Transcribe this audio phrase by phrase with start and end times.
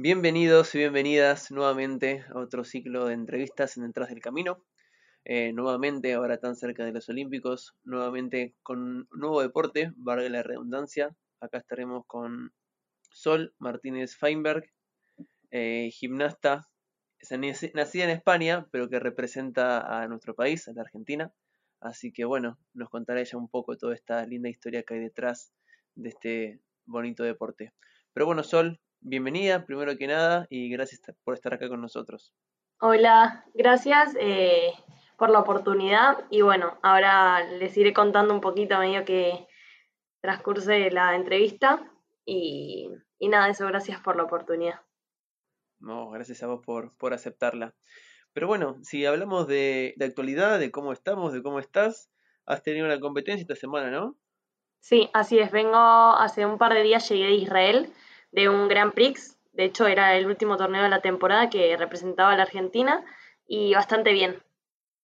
[0.00, 4.64] Bienvenidos y bienvenidas nuevamente a otro ciclo de entrevistas en Detrás del Camino.
[5.24, 10.44] Eh, nuevamente, ahora tan cerca de los Olímpicos, nuevamente con un nuevo deporte, valga la
[10.44, 11.16] redundancia.
[11.40, 12.52] Acá estaremos con
[13.10, 14.70] Sol Martínez Feinberg,
[15.50, 16.68] eh, gimnasta
[17.74, 21.32] nacida en España, pero que representa a nuestro país, a la Argentina.
[21.80, 25.52] Así que bueno, nos contará ella un poco toda esta linda historia que hay detrás
[25.96, 27.72] de este bonito deporte.
[28.12, 32.34] Pero bueno, Sol, bienvenida, primero que nada, y gracias por estar acá con nosotros.
[32.80, 34.72] Hola, gracias eh,
[35.16, 36.24] por la oportunidad.
[36.30, 39.46] Y bueno, ahora les iré contando un poquito a medio que
[40.20, 41.90] transcurse la entrevista.
[42.24, 44.80] Y, nada, eso, gracias por la oportunidad.
[45.80, 47.74] No, gracias a vos por, por aceptarla.
[48.32, 52.10] Pero bueno, si hablamos de, de actualidad, de cómo estamos, de cómo estás,
[52.46, 54.16] has tenido una competencia esta semana, ¿no?
[54.80, 55.50] Sí, así es.
[55.50, 57.92] Vengo hace un par de días, llegué de Israel
[58.32, 59.38] de un Grand Prix.
[59.52, 63.04] De hecho, era el último torneo de la temporada que representaba a la Argentina
[63.46, 64.42] y bastante bien.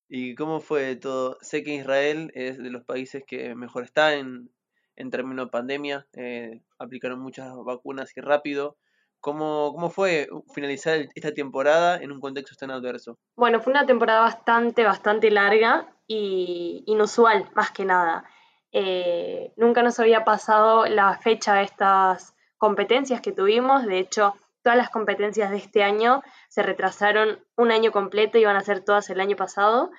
[0.08, 1.38] ¿Y cómo fue todo?
[1.40, 4.50] Sé que Israel es de los países que mejor está en,
[4.96, 6.06] en términos de pandemia.
[6.12, 8.76] Eh, aplicaron muchas vacunas y rápido.
[9.20, 13.18] ¿Cómo, ¿Cómo fue finalizar esta temporada en un contexto tan adverso?
[13.36, 18.24] Bueno, fue una temporada bastante, bastante larga y inusual, más que nada.
[18.70, 23.86] Eh, nunca nos había pasado la fecha de estas competencias que tuvimos.
[23.86, 28.62] De hecho, todas las competencias de este año se retrasaron un año completo, iban a
[28.62, 29.90] ser todas el año pasado.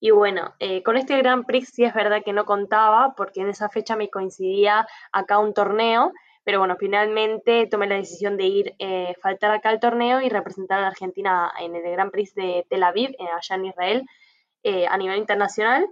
[0.00, 3.48] Y bueno, eh, con este Grand Prix sí es verdad que no contaba, porque en
[3.48, 6.12] esa fecha me coincidía acá un torneo,
[6.42, 10.78] pero bueno, finalmente tomé la decisión de ir, eh, faltar acá al torneo y representar
[10.78, 14.08] a la Argentina en el Grand Prix de Tel Aviv, eh, allá en Israel,
[14.88, 15.86] a nivel internacional.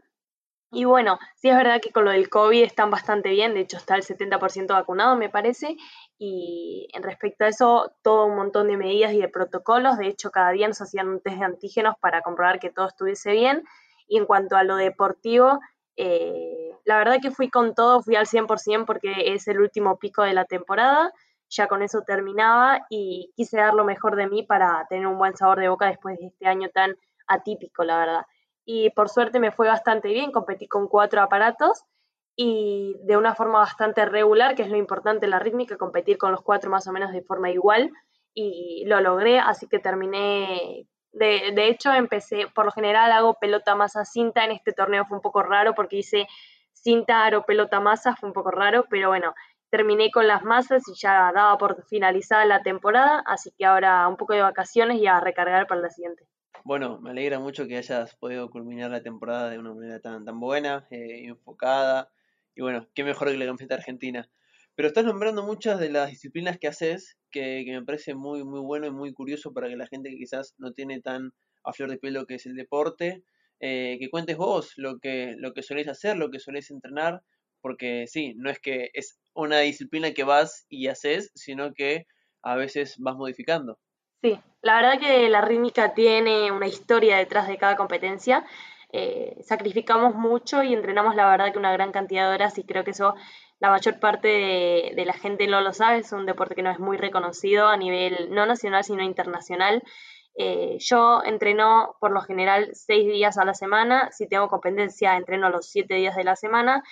[0.70, 3.76] Y bueno, sí es verdad que con lo del COVID están bastante bien, de hecho
[3.76, 5.76] está el 70% vacunado, me parece,
[6.24, 10.30] y en respecto a eso, todo un montón de medidas y de protocolos, de hecho
[10.30, 13.64] cada día nos hacían un test de antígenos para comprobar que todo estuviese bien,
[14.06, 15.58] y en cuanto a lo deportivo,
[15.96, 20.22] eh, la verdad que fui con todo, fui al 100% porque es el último pico
[20.22, 21.12] de la temporada,
[21.48, 25.36] ya con eso terminaba y quise dar lo mejor de mí para tener un buen
[25.36, 26.94] sabor de boca después de este año tan
[27.26, 28.22] atípico, la verdad.
[28.64, 31.84] Y por suerte me fue bastante bien, competí con cuatro aparatos
[32.36, 36.42] y de una forma bastante regular, que es lo importante la rítmica, competir con los
[36.42, 37.90] cuatro más o menos de forma igual
[38.34, 43.74] y lo logré, así que terminé, de, de hecho empecé, por lo general hago pelota
[43.74, 46.26] masa cinta, en este torneo fue un poco raro porque hice
[46.72, 49.34] cinta, aro, pelota masa, fue un poco raro, pero bueno,
[49.68, 54.16] terminé con las masas y ya daba por finalizada la temporada, así que ahora un
[54.16, 56.26] poco de vacaciones y a recargar para la siguiente.
[56.64, 60.38] Bueno, me alegra mucho que hayas podido culminar la temporada de una manera tan, tan
[60.38, 62.10] buena, eh, enfocada.
[62.54, 64.28] Y bueno, qué mejor que la camiseta argentina.
[64.74, 68.86] Pero estás nombrando muchas de las disciplinas que haces, que, me parece muy, muy bueno
[68.86, 71.32] y muy curioso para que la gente que quizás no tiene tan
[71.64, 73.22] a flor de pelo que es el deporte,
[73.60, 77.22] eh, que cuentes vos lo que, lo que solés hacer, lo que solés entrenar,
[77.60, 82.06] porque sí, no es que es una disciplina que vas y haces, sino que
[82.42, 83.78] a veces vas modificando.
[84.22, 88.44] Sí, la verdad que la rítmica tiene una historia detrás de cada competencia.
[88.94, 92.84] Eh, sacrificamos mucho y entrenamos la verdad que una gran cantidad de horas y creo
[92.84, 93.14] que eso
[93.58, 94.28] la mayor parte
[94.94, 97.76] de, la gente no lo sabe, es un deporte que no es muy reconocido a
[97.76, 99.82] nivel no nacional sino internacional.
[100.34, 105.48] Eh, yo entreno por lo general seis días a la semana, si tengo competencia entreno
[105.48, 106.82] los siete días de la semana.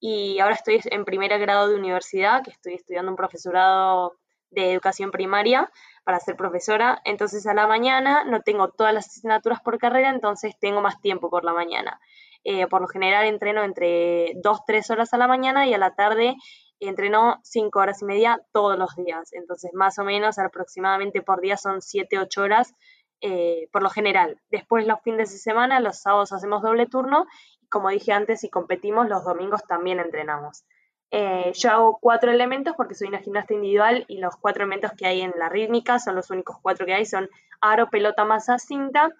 [0.00, 4.16] Y ahora estoy en primer grado de universidad, que estoy estudiando un profesorado
[4.50, 5.70] de educación primaria
[6.04, 10.54] para ser profesora, entonces a la mañana no tengo todas las asignaturas por carrera, entonces
[10.60, 12.00] tengo más tiempo por la mañana.
[12.44, 15.96] Eh, por lo general entreno entre 2, 3 horas a la mañana y a la
[15.96, 16.36] tarde
[16.78, 19.32] entreno 5 horas y media todos los días.
[19.32, 22.74] Entonces más o menos aproximadamente por día son 7, 8 horas
[23.20, 24.40] eh, por lo general.
[24.50, 27.26] Después los fines de semana, los sábados hacemos doble turno
[27.68, 30.64] como dije antes, si competimos, los domingos también entrenamos.
[31.10, 35.06] Eh, yo hago cuatro elementos porque soy una gimnasta individual y los cuatro elementos que
[35.06, 37.28] hay en la rítmica son los únicos cuatro que hay, son
[37.60, 39.10] aro, pelota, masa, cinta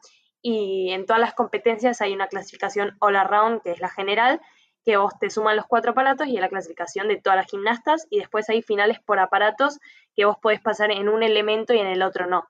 [0.42, 4.40] y en todas las competencias hay una clasificación all around que es la general
[4.84, 8.18] que vos te suman los cuatro aparatos y la clasificación de todas las gimnastas y
[8.18, 9.80] después hay finales por aparatos
[10.14, 12.48] que vos podés pasar en un elemento y en el otro no.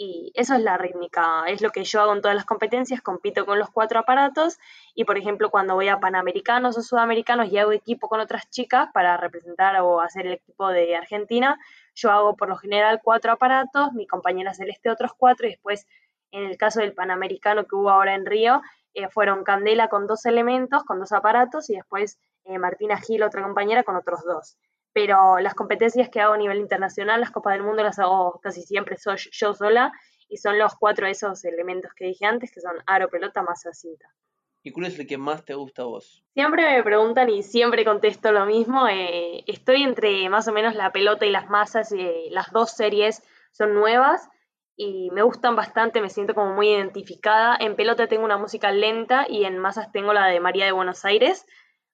[0.00, 3.44] Y eso es la rítmica, es lo que yo hago en todas las competencias, compito
[3.44, 4.58] con los cuatro aparatos
[4.94, 8.90] y por ejemplo cuando voy a Panamericanos o Sudamericanos y hago equipo con otras chicas
[8.94, 11.58] para representar o hacer el equipo de Argentina,
[11.96, 15.88] yo hago por lo general cuatro aparatos, mi compañera Celeste otros cuatro y después
[16.30, 18.62] en el caso del Panamericano que hubo ahora en Río,
[18.94, 23.42] eh, fueron Candela con dos elementos, con dos aparatos y después eh, Martina Gil, otra
[23.42, 24.56] compañera, con otros dos.
[24.92, 28.62] Pero las competencias que hago a nivel internacional, las Copas del Mundo las hago casi
[28.62, 29.92] siempre soy yo sola
[30.28, 33.72] y son los cuatro de esos elementos que dije antes, que son aro, pelota, masa,
[33.72, 34.06] cinta.
[34.62, 36.22] ¿Y cuál es el que más te gusta a vos?
[36.34, 38.86] Siempre me preguntan y siempre contesto lo mismo.
[38.88, 41.92] Eh, estoy entre más o menos la pelota y las masas.
[41.92, 44.28] y las dos series son nuevas
[44.76, 47.56] y me gustan bastante, me siento como muy identificada.
[47.58, 51.04] En pelota tengo una música lenta y en masas tengo la de María de Buenos
[51.04, 51.46] Aires.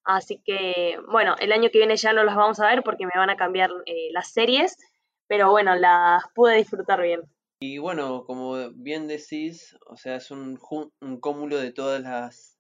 [0.04, 3.12] Así que, bueno, el año que viene ya no las vamos a ver porque me
[3.18, 4.76] van a cambiar eh, las series,
[5.26, 7.22] pero bueno, las pude disfrutar bien.
[7.60, 10.58] Y bueno, como bien decís, o sea, es un,
[11.00, 12.58] un cúmulo de todas las,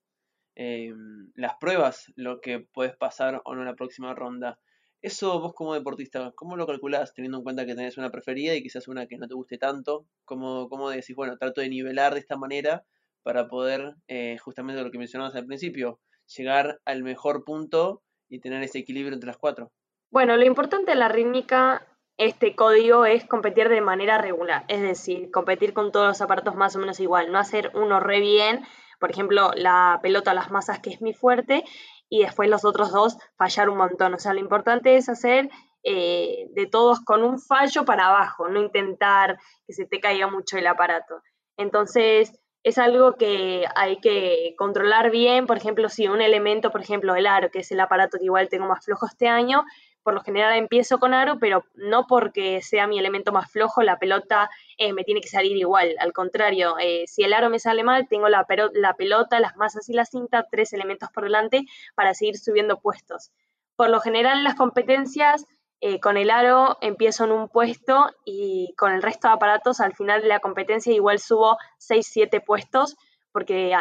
[0.54, 4.58] em, las pruebas lo que puedes pasar o no en la próxima ronda.
[5.02, 8.62] Eso vos como deportista, ¿cómo lo calculás teniendo en cuenta que tenés una preferida y
[8.62, 10.06] quizás una que no te guste tanto?
[10.24, 12.86] ¿Cómo, cómo decís, bueno, trato de nivelar de esta manera
[13.22, 18.62] para poder, eh, justamente lo que mencionabas al principio, llegar al mejor punto y tener
[18.62, 19.70] ese equilibrio entre las cuatro?
[20.10, 21.86] Bueno, lo importante de la rítmica,
[22.16, 26.76] este código, es competir de manera regular, es decir, competir con todos los aparatos más
[26.76, 28.64] o menos igual, no hacer uno re bien,
[29.00, 31.64] por ejemplo, la pelota, las masas, que es mi fuerte,
[32.08, 34.14] y después los otros dos fallar un montón.
[34.14, 35.50] O sea, lo importante es hacer
[35.82, 40.56] eh, de todos con un fallo para abajo, no intentar que se te caiga mucho
[40.56, 41.20] el aparato.
[41.56, 42.32] Entonces,
[42.64, 45.46] es algo que hay que controlar bien.
[45.46, 48.48] Por ejemplo, si un elemento, por ejemplo, el aro, que es el aparato que igual
[48.48, 49.64] tengo más flojo este año,
[50.02, 53.98] por lo general empiezo con aro, pero no porque sea mi elemento más flojo, la
[53.98, 55.94] pelota eh, me tiene que salir igual.
[55.98, 59.88] Al contrario, eh, si el aro me sale mal, tengo la, la, pelota, las masas
[59.90, 63.30] y la cinta, tres elementos por delante para seguir subiendo puestos.
[63.76, 65.46] Por lo general en las competencias,
[65.80, 69.94] eh, con el aro empiezo en un puesto y con el resto de aparatos al
[69.94, 72.96] final de la competencia igual subo 6-7 puestos
[73.32, 73.76] porque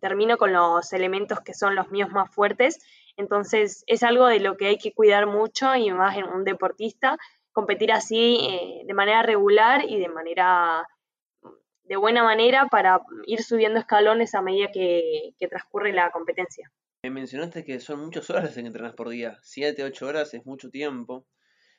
[0.00, 2.80] termino con los elementos que son los míos más fuertes
[3.20, 7.18] entonces es algo de lo que hay que cuidar mucho y más en un deportista,
[7.52, 10.86] competir así eh, de manera regular y de manera
[11.84, 16.70] de buena manera para ir subiendo escalones a medida que, transcurre la competencia.
[17.02, 20.44] Me mencionaste que son muchas horas en que entrenas por día, 7, 8 horas es
[20.44, 21.26] mucho tiempo.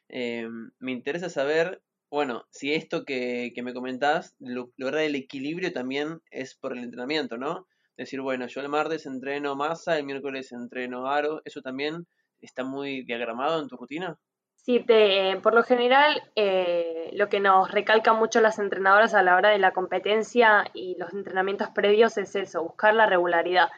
[0.10, 0.48] Eh,
[0.80, 6.56] me interesa saber, bueno, si esto que, que me comentás, lograr el equilibrio también es
[6.56, 7.68] por el entrenamiento, ¿no?
[8.02, 12.08] decir, bueno, yo el martes entreno masa, el miércoles entreno aro, ¿eso también
[12.42, 14.18] está muy diagramado en tu rutina?
[14.56, 19.36] Sí, te, por lo general eh, lo que nos recalcan mucho las entrenadoras a la
[19.36, 23.70] hora de la competencia y los entrenamientos previos es eso, buscar la regularidad.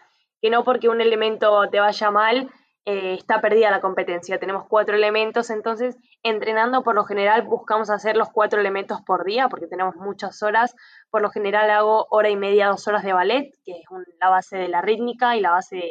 [0.44, 2.52] Que no porque un elemento te vaya mal,
[2.86, 4.40] eh, está perdida la competencia.
[4.40, 9.48] Tenemos cuatro elementos, entonces entrenando por lo general buscamos hacer los cuatro elementos por día
[9.48, 10.76] porque tenemos muchas horas.
[11.10, 13.86] Por lo general hago hora y media, dos horas de ballet, que es
[14.20, 15.82] la base de la rítmica y la base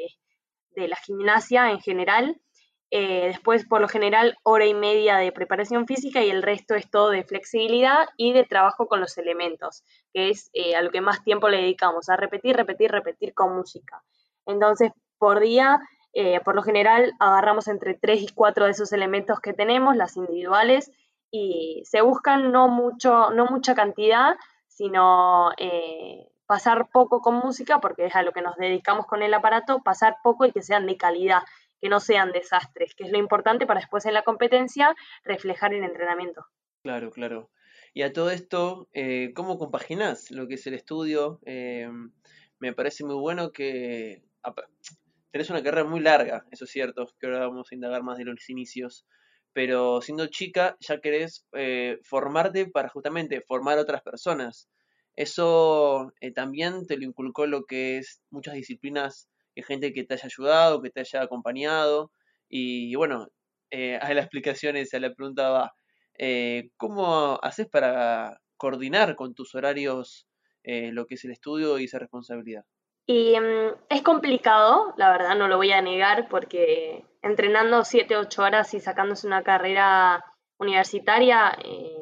[0.75, 2.39] de, la gimnasia en general.
[2.91, 6.91] Eh, después, por lo general, hora y media de preparación física y el resto es
[6.91, 9.83] todo de flexibilidad y de trabajo con los elementos,
[10.13, 13.57] que es eh, a lo que más tiempo le dedicamos, a repetir, repetir, repetir con
[13.57, 14.03] música.
[14.47, 15.81] Entonces, por día
[16.15, 20.17] eh, por lo general agarramos entre 3 y 4 de esos elementos que tenemos, las
[20.17, 20.91] individuales,
[21.31, 24.37] y se buscan no, mucho, no mucha cantidad,
[24.69, 29.32] sino eh, pasar poco con música, porque es a lo que nos dedicamos con el
[29.32, 31.43] aparato, pasar poco y que sean de calidad,
[31.81, 34.94] que no sean desastres, que es lo importante para después en la competencia
[35.25, 36.44] reflejar en entrenamiento.
[36.82, 37.51] Claro, claro.
[37.94, 41.41] Y a todo esto, eh, ¿cómo compaginas lo que es el estudio?
[42.58, 44.22] me parece muy bueno que
[45.32, 48.25] tenés una carrera muy larga, eso es cierto, que ahora vamos a indagar más de
[48.25, 49.06] los inicios,
[49.53, 54.69] pero siendo chica ya querés eh, formarte para justamente formar a otras personas.
[55.17, 60.15] Eso eh, también te lo inculcó lo que es muchas disciplinas, que gente que te
[60.15, 62.13] haya ayudado, que te haya acompañado,
[62.49, 63.29] y, bueno,
[63.70, 65.72] eh, a la explicación esa, la pregunta va,
[66.77, 70.29] ¿cómo haces para coordinar con tus horarios
[70.63, 72.65] lo que es el estudio y esa responsabilidad?
[73.06, 78.43] Y mm, es complicado, la verdad, no lo voy a negar, porque entrenando 7, 8
[78.43, 80.25] horas y sacándose una carrera
[80.59, 81.97] universitaria eh,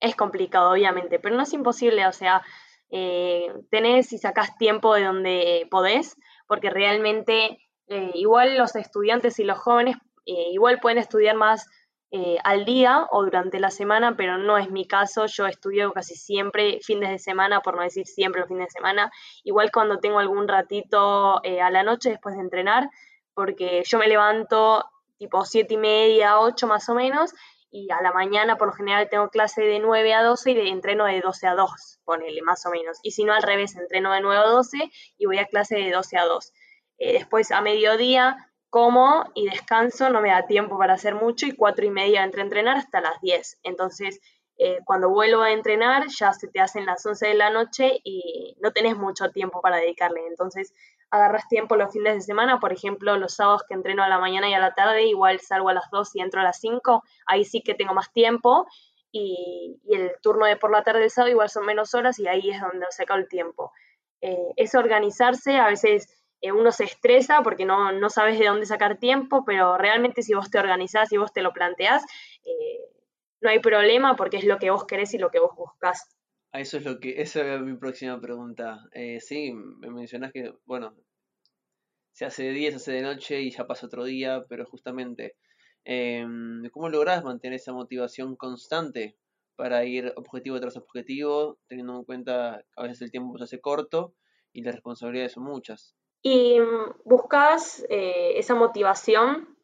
[0.00, 2.42] es complicado, obviamente, pero no es imposible, o sea,
[2.90, 9.44] eh, tenés y sacás tiempo de donde podés, porque realmente eh, igual los estudiantes y
[9.44, 11.66] los jóvenes igual pueden estudiar más
[12.10, 15.26] eh, al día o durante la semana, pero no es mi caso.
[15.26, 19.12] Yo estudio casi siempre fines de semana, por no decir siempre los fines de semana.
[19.44, 22.88] Igual cuando tengo algún ratito eh, a la noche después de entrenar,
[23.34, 24.84] porque yo me levanto
[25.18, 27.34] tipo siete y media, ocho más o menos,
[27.70, 30.68] y a la mañana por lo general tengo clase de 9 a 12 y de
[30.68, 32.98] entreno de 12 a 2, ponele más o menos.
[33.02, 34.78] Y si no al revés, entreno de 9 a 12
[35.18, 36.52] y voy a clase de 12 a 2.
[36.98, 41.52] Eh, después a mediodía como y descanso, no me da tiempo para hacer mucho y
[41.52, 43.60] cuatro y media entre entrenar hasta las 10.
[43.62, 44.20] Entonces,
[44.58, 48.56] eh, cuando vuelvo a entrenar ya se te hacen las 11 de la noche y
[48.60, 50.26] no tenés mucho tiempo para dedicarle.
[50.26, 50.74] Entonces,
[51.10, 54.48] agarras tiempo los fines de semana, por ejemplo, los sábados que entreno a la mañana
[54.50, 57.44] y a la tarde, igual salgo a las 2 y entro a las 5, ahí
[57.44, 58.66] sí que tengo más tiempo.
[59.10, 62.50] Y, el turno de por la tarde del sábado igual son menos horas y ahí
[62.50, 63.72] es donde saco el tiempo.
[64.20, 66.08] Eh, es organizarse, a veces
[66.40, 70.34] eh, uno se estresa porque no, no, sabes de dónde sacar tiempo, pero realmente si
[70.34, 72.04] vos te organizás y vos te lo planteás,
[72.44, 72.88] eh,
[73.40, 76.16] no hay problema porque es lo que vos querés y lo que vos buscás.
[76.52, 78.80] Eso es lo que, esa es mi próxima pregunta.
[78.92, 80.96] Eh, sí, me mencionás que, bueno,
[82.12, 85.36] se hace de día, se hace de noche y ya pasa otro día, pero justamente,
[85.84, 89.16] em, ¿cómo lográs mantener esa motivación constante
[89.56, 93.60] para ir objetivo tras objetivo, teniendo en cuenta que a veces el tiempo se hace
[93.60, 94.14] corto
[94.52, 95.97] y las responsabilidades son muchas?
[96.22, 99.56] Y mm, buscas eh, esa motivación,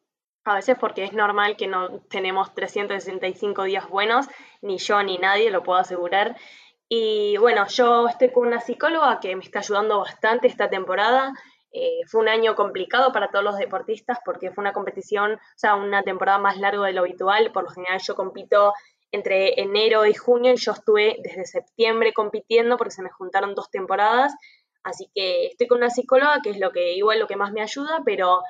[0.43, 4.27] a veces porque es normal que no tenemos 365 días buenos,
[4.61, 6.37] ni yo ni nadie, lo puedo asegurar.
[6.87, 11.33] Y bueno, yo estoy con una psicóloga que me está ayudando bastante esta temporada.
[11.71, 15.75] Eh, fue un año complicado para todos los deportistas porque fue una competición, o sea,
[15.75, 17.51] una temporada más larga de lo habitual.
[17.51, 18.73] Por lo general yo compito
[19.11, 23.69] entre enero y junio y yo estuve desde septiembre compitiendo porque se me juntaron dos
[23.71, 24.33] temporadas
[24.85, 27.63] Así que estoy con una psicóloga, que es lo que igual lo que más me
[27.63, 28.43] ayuda, pero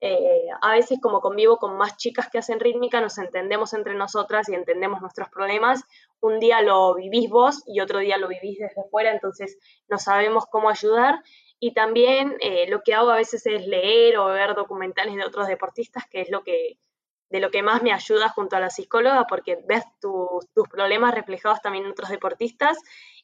[0.00, 4.48] eh, a veces como convivo con más chicas que hacen rítmica, nos entendemos entre nosotras
[4.48, 5.82] y entendemos nuestros problemas.
[6.20, 10.46] Un día lo vivís vos y otro día lo vivís desde fuera, entonces no sabemos
[10.50, 11.16] cómo ayudar.
[11.60, 15.46] Y también eh, lo que hago a veces es leer o ver documentales de otros
[15.46, 16.78] deportistas, que es lo que
[17.28, 21.60] de lo que más me ayuda junto a la psicóloga, porque ves tus problemas reflejados
[21.60, 22.78] también en otros deportistas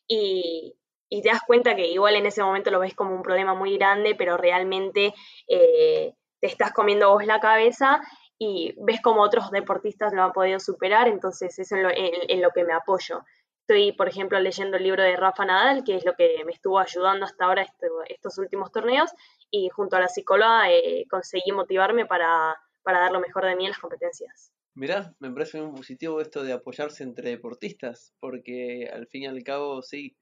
[0.07, 0.75] y,
[1.09, 3.77] y te das cuenta que igual en ese momento lo ves como un problema muy
[3.77, 5.15] grande, pero realmente
[5.47, 8.01] eh, te estás comiendo vos la cabeza
[8.39, 12.65] y ves como otros deportistas lo han podido superar, entonces eso es en lo, que
[12.65, 13.23] me apoyo.
[13.63, 16.79] Estoy, por ejemplo, leyendo el libro de Rafa Nadal, que es lo que me estuvo
[16.79, 17.67] ayudando hasta ahora
[18.09, 19.11] estos últimos torneos,
[19.51, 23.65] y junto a la psicóloga eh, conseguí motivarme para, para dar lo mejor de mí
[23.65, 24.53] en las competencias.
[24.75, 29.43] Mirá, me parece muy positivo esto de apoyarse entre deportistas, porque al fin y al
[29.43, 30.17] cabo, sí,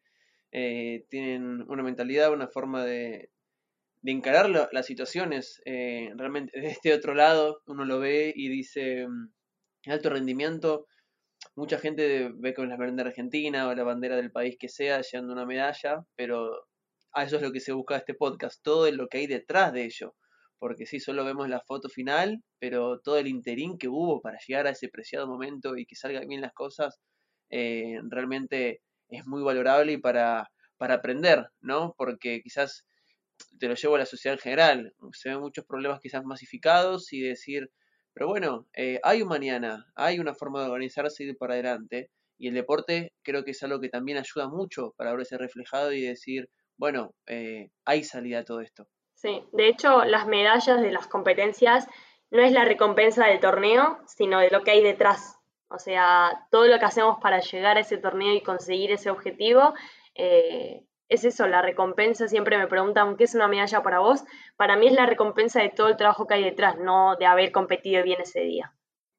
[0.52, 3.30] eh, tienen una mentalidad, una forma de,
[4.04, 5.60] encarar las situaciones.
[5.64, 10.86] Eh, realmente, de este otro lado, uno lo ve y dice, mm, alto rendimiento,
[11.56, 15.32] mucha gente ve con la bandera argentina o la bandera del país que sea, llevando
[15.32, 16.66] una medalla, pero
[17.12, 19.84] a eso es lo que se busca este podcast, todo lo que hay detrás de
[19.84, 20.14] ello.
[20.58, 24.66] Porque sí, solo vemos la foto final, pero todo el interín que hubo para llegar
[24.66, 27.00] a ese preciado momento y que salgan bien las cosas,
[27.50, 31.94] eh, realmente es muy valorable y para, para aprender, ¿no?
[31.96, 32.84] Porque quizás
[33.58, 37.20] te lo llevo a la sociedad en general, se ven muchos problemas quizás masificados y
[37.20, 37.70] decir,
[38.12, 42.10] pero bueno, eh, hay un mañana, hay una forma de organizarse y ir para adelante,
[42.38, 46.02] y el deporte creo que es algo que también ayuda mucho para verse reflejado y
[46.02, 48.88] decir, bueno, eh, hay salida a todo esto.
[49.14, 51.86] Sí, de hecho las medallas de las competencias
[52.30, 55.35] no es la recompensa del torneo, sino de lo que hay detrás.
[55.68, 59.74] O sea, todo lo que hacemos para llegar a ese torneo y conseguir ese objetivo,
[60.14, 62.28] eh, es eso, la recompensa.
[62.28, 64.24] Siempre me preguntan, ¿qué es una medalla para vos?
[64.56, 67.52] Para mí es la recompensa de todo el trabajo que hay detrás, no de haber
[67.52, 68.72] competido bien ese día.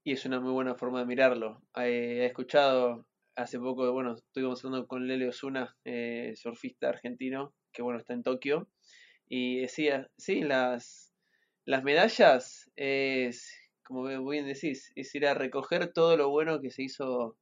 [0.03, 1.61] Y es una muy buena forma de mirarlo.
[1.75, 7.81] Eh, he escuchado hace poco, bueno, estuvimos hablando con Lele Osuna, eh, surfista argentino, que
[7.81, 8.67] bueno, está en Tokio,
[9.27, 11.13] y decía, sí, las,
[11.65, 13.53] las medallas es
[13.87, 17.37] como bien decís, es ir a recoger todo lo bueno que se hizo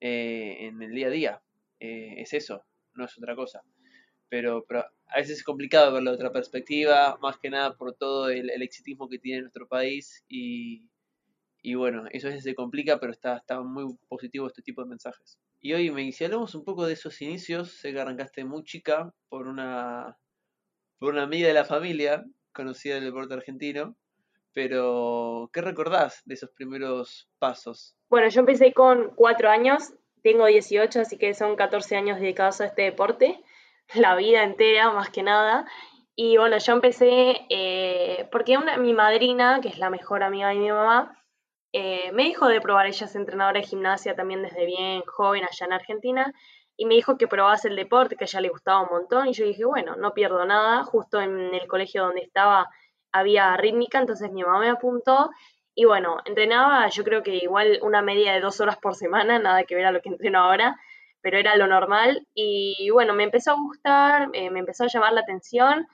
[0.00, 1.42] eh, en el día a día.
[1.80, 3.62] Eh, es eso, no es otra cosa.
[4.28, 8.30] Pero, pero, a veces es complicado verlo de otra perspectiva, más que nada por todo
[8.30, 10.88] el, exitismo que tiene nuestro país y,
[11.62, 14.88] y, bueno, eso a veces se complica, pero está, está muy positivo este tipo de
[14.88, 15.38] mensajes.
[15.60, 19.48] Y hoy, me, hablamos un poco de esos inicios, sé que arrancaste muy chica por
[19.48, 20.16] una,
[20.98, 23.96] por una amiga de la familia conocida del deporte argentino,
[24.54, 27.96] pero, ¿qué recordás de esos primeros pasos?
[28.08, 29.92] Bueno, yo empecé con cuatro años,
[30.22, 33.42] tengo 18, así que son 14 años dedicados a este deporte,
[33.94, 35.66] la vida entera más que nada.
[36.14, 40.56] Y bueno, yo empecé eh, porque una, mi madrina, que es la mejor amiga de
[40.56, 41.18] mi mamá,
[41.72, 45.66] eh, me dijo de probar, ella es entrenadora de gimnasia también desde bien joven allá
[45.66, 46.34] en Argentina,
[46.76, 49.32] y me dijo que probase el deporte, que a ella le gustaba un montón, y
[49.32, 52.68] yo dije, bueno, no pierdo nada, justo en el colegio donde estaba
[53.12, 55.30] había rítmica, entonces mi mamá me apuntó
[55.74, 59.64] y bueno, entrenaba yo creo que igual una media de dos horas por semana, nada
[59.64, 60.78] que ver a lo que entreno ahora,
[61.22, 65.12] pero era lo normal y bueno, me empezó a gustar, eh, me empezó a llamar
[65.12, 65.86] la atención.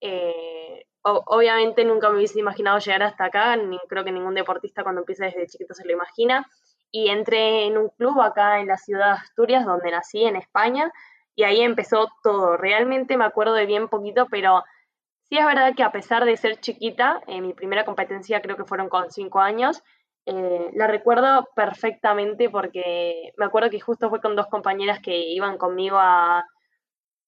[0.00, 5.00] Eh, obviamente nunca me hubiese imaginado llegar hasta acá, ni, creo que ningún deportista cuando
[5.02, 6.46] empieza desde chiquito se lo imagina.
[6.90, 10.92] Y entré en un club acá en la ciudad de Asturias, donde nací, en España,
[11.34, 12.56] y ahí empezó todo.
[12.56, 14.62] Realmente me acuerdo de bien poquito, pero
[15.32, 18.66] sí es verdad que a pesar de ser chiquita, en mi primera competencia creo que
[18.66, 19.82] fueron con cinco años,
[20.26, 25.56] eh, la recuerdo perfectamente porque me acuerdo que justo fue con dos compañeras que iban
[25.56, 26.44] conmigo a,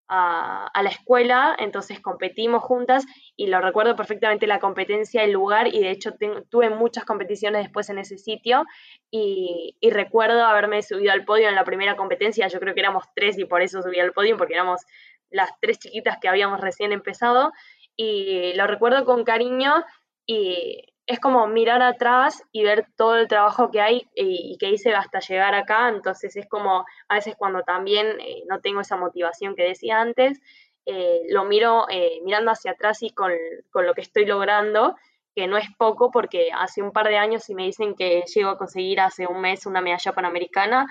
[0.06, 3.06] la escuela, entonces competimos juntas
[3.36, 6.12] y lo recuerdo perfectamente la competencia, el lugar y de hecho
[6.50, 8.64] tuve muchas competiciones después en ese sitio
[9.10, 13.38] y, recuerdo haberme subido al podio en la primera competencia, yo creo que éramos tres
[13.38, 14.82] y por eso subí al podio porque éramos
[15.30, 17.52] las tres chiquitas que habíamos recién empezado
[17.96, 19.84] y lo recuerdo con cariño
[20.26, 24.94] y es como mirar atrás y ver todo el trabajo que hay y, que hice
[24.94, 29.54] hasta llegar acá, entonces es como a veces cuando también eh, no tengo esa motivación
[29.54, 30.40] que decía antes,
[30.86, 33.32] eh, lo miro eh, mirando hacia atrás y con,
[33.74, 34.96] lo que estoy logrando,
[35.34, 38.50] que no es poco porque hace un par de años si me dicen que llego
[38.50, 40.86] a conseguir hace un mes una medalla panamericana,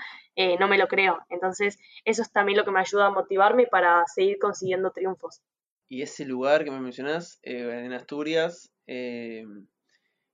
[0.60, 1.20] no me lo creo.
[1.30, 5.40] Entonces eso es también lo que me ayuda a motivarme para seguir consiguiendo triunfos.
[5.88, 8.72] Y ese lugar que me mencionas en Asturias,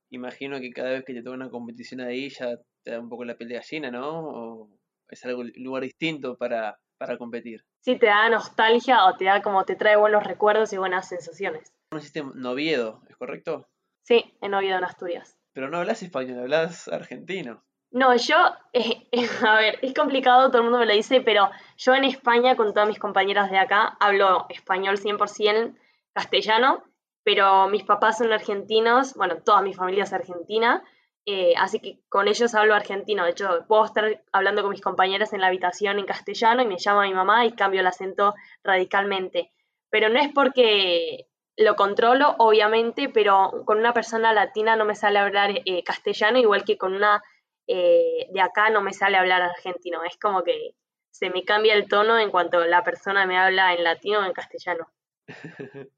[0.09, 3.25] imagino que cada vez que te toca una competición ahí ya te da un poco
[3.25, 4.19] la pelea llena, ¿no?
[4.19, 4.69] ¿O
[5.09, 7.63] es algo, un lugar distinto para, para competir?
[7.81, 11.73] Sí, te da nostalgia o te da como te trae buenos recuerdos y buenas sensaciones.
[11.91, 13.67] ¿No hiciste Noviedo, es correcto?
[14.03, 15.37] Sí, en Noviedo, en Asturias.
[15.53, 17.63] Pero no hablas español, hablas argentino.
[17.91, 18.37] No, yo,
[18.73, 19.07] eh,
[19.47, 22.73] a ver, es complicado, todo el mundo me lo dice, pero yo en España, con
[22.73, 25.75] todas mis compañeras de acá, hablo español 100%
[26.13, 26.83] castellano
[27.23, 30.83] pero mis papás son argentinos, bueno, toda mi familia es argentina,
[31.25, 33.23] eh, así que con ellos hablo argentino.
[33.23, 36.79] De hecho, puedo estar hablando con mis compañeras en la habitación en castellano y me
[36.79, 39.51] llama mi mamá y cambio el acento radicalmente.
[39.89, 41.27] Pero no es porque
[41.57, 46.63] lo controlo, obviamente, pero con una persona latina no me sale hablar eh, castellano, igual
[46.63, 47.23] que con una
[47.67, 50.03] eh, de acá no me sale hablar argentino.
[50.03, 50.75] Es como que
[51.11, 54.33] se me cambia el tono en cuanto la persona me habla en latino o en
[54.33, 54.87] castellano.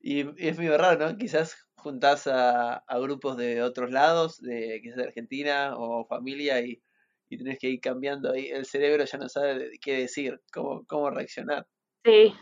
[0.00, 1.18] y es muy raro, ¿no?
[1.18, 6.82] Quizás juntás a, grupos de otros lados, de quizás de Argentina o familia, y,
[7.28, 8.48] y tenés que ir cambiando ahí.
[8.48, 11.66] El cerebro ya no sabe qué decir, cómo, cómo reaccionar.
[12.04, 12.34] Sí.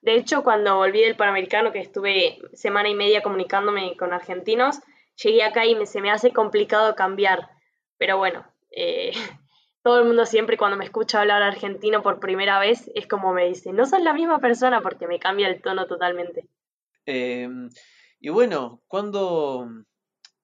[0.00, 4.80] De hecho, cuando volví del Panamericano, que estuve semana y media comunicándome con argentinos,
[5.22, 7.48] llegué acá y me, se me hace complicado cambiar.
[8.02, 9.12] Pero bueno, eh,
[9.84, 13.46] todo el mundo siempre cuando me escucha hablar argentino por primera vez es como me
[13.46, 16.48] dice, no sos la misma persona porque me cambia el tono totalmente.
[17.06, 17.68] Em,
[18.18, 19.68] y bueno, cuando,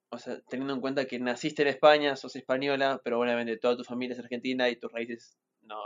[0.08, 3.82] o sea, teniendo en cuenta que naciste en España, sos española, pero obviamente toda tu
[3.82, 5.80] familia es argentina y tus raíces no,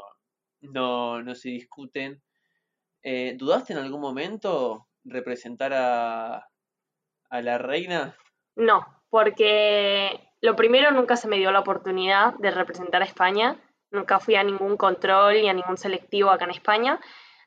[0.60, 2.22] no, no se discuten,
[3.02, 6.50] eh, ¿dudaste en algún momento representar a,
[7.30, 8.14] a la reina?
[8.56, 13.56] No, porque lo primero, nunca se me dio la oportunidad de representar a España.
[13.92, 17.00] Nunca fui a ningún control ni a ningún selectivo acá en España.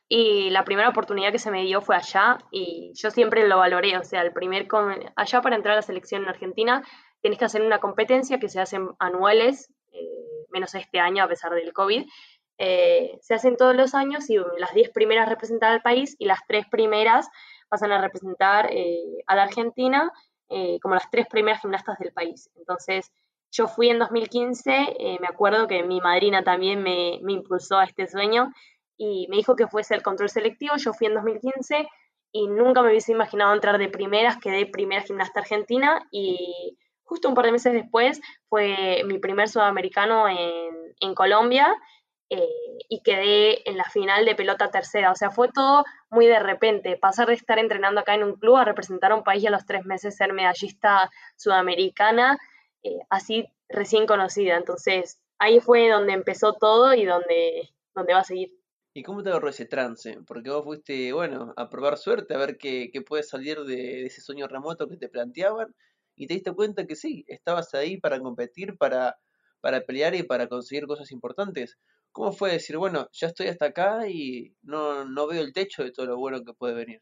[0.08, 3.97] Y la primera oportunidad que se me dio fue allá y yo siempre lo valoré.
[3.97, 4.67] O sea, el primer
[5.17, 6.84] allá para entrar a la selección en Argentina
[7.21, 11.51] tienes que hacer una competencia que se hacen anuales, eh, menos este año a pesar
[11.53, 12.08] del COVID.
[12.60, 16.39] Eh, se hacen todos los años y las 10 primeras representan al país y las
[16.47, 17.27] 3 primeras
[17.67, 20.13] pasan a representar eh, a la Argentina
[20.49, 22.49] eh, como las tres primeras gimnastas del país.
[22.55, 23.12] Entonces,
[23.51, 27.86] yo fui en 2015, eh, me acuerdo que mi madrina también me, me, impulsó a
[27.86, 28.51] este sueño
[28.97, 31.88] y me dijo que fuese el control selectivo, yo fui en 2015
[32.31, 37.36] y nunca me hubiese imaginado entrar de primeras, quedé primera gimnasta argentina y justo un
[37.36, 41.73] par de meses después fue mi primer sudamericano en, en Colombia
[42.29, 42.47] eh,
[42.89, 45.11] y quedé en la final de pelota tercera.
[45.11, 46.97] O sea, fue todo muy de repente.
[46.97, 49.51] Pasar de estar entrenando acá en un club a representar a un país y a
[49.51, 52.38] los tres meses ser medallista sudamericana,
[52.83, 54.57] eh, así recién conocida.
[54.57, 58.51] Entonces, ahí fue donde empezó todo y donde, donde va a seguir.
[58.93, 60.19] ¿Y cómo te agarró ese trance?
[60.25, 64.21] Porque vos fuiste, bueno, a probar suerte, a ver qué, qué puede salir de ese
[64.21, 65.75] sueño remoto que te planteaban,
[66.15, 69.17] y te diste cuenta que sí, estabas ahí para competir, para,
[69.59, 71.77] para pelear y para conseguir cosas importantes.
[72.15, 75.91] ¿Cómo fue decir, bueno, ya estoy hasta acá y no, no veo el techo de
[75.91, 77.01] todo lo bueno que puede venir?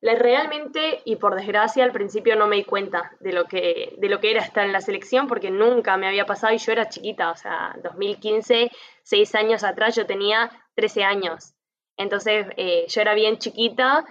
[0.00, 4.20] Realmente, y por desgracia, al principio no me di cuenta de lo que, de lo
[4.20, 7.32] que era estar en la selección porque nunca me había pasado y yo era chiquita,
[7.32, 8.70] o sea, 2015,
[9.02, 11.54] seis años atrás, yo tenía 13 años.
[11.96, 14.04] Entonces, eh, yo era bien chiquita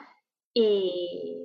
[0.54, 1.41] y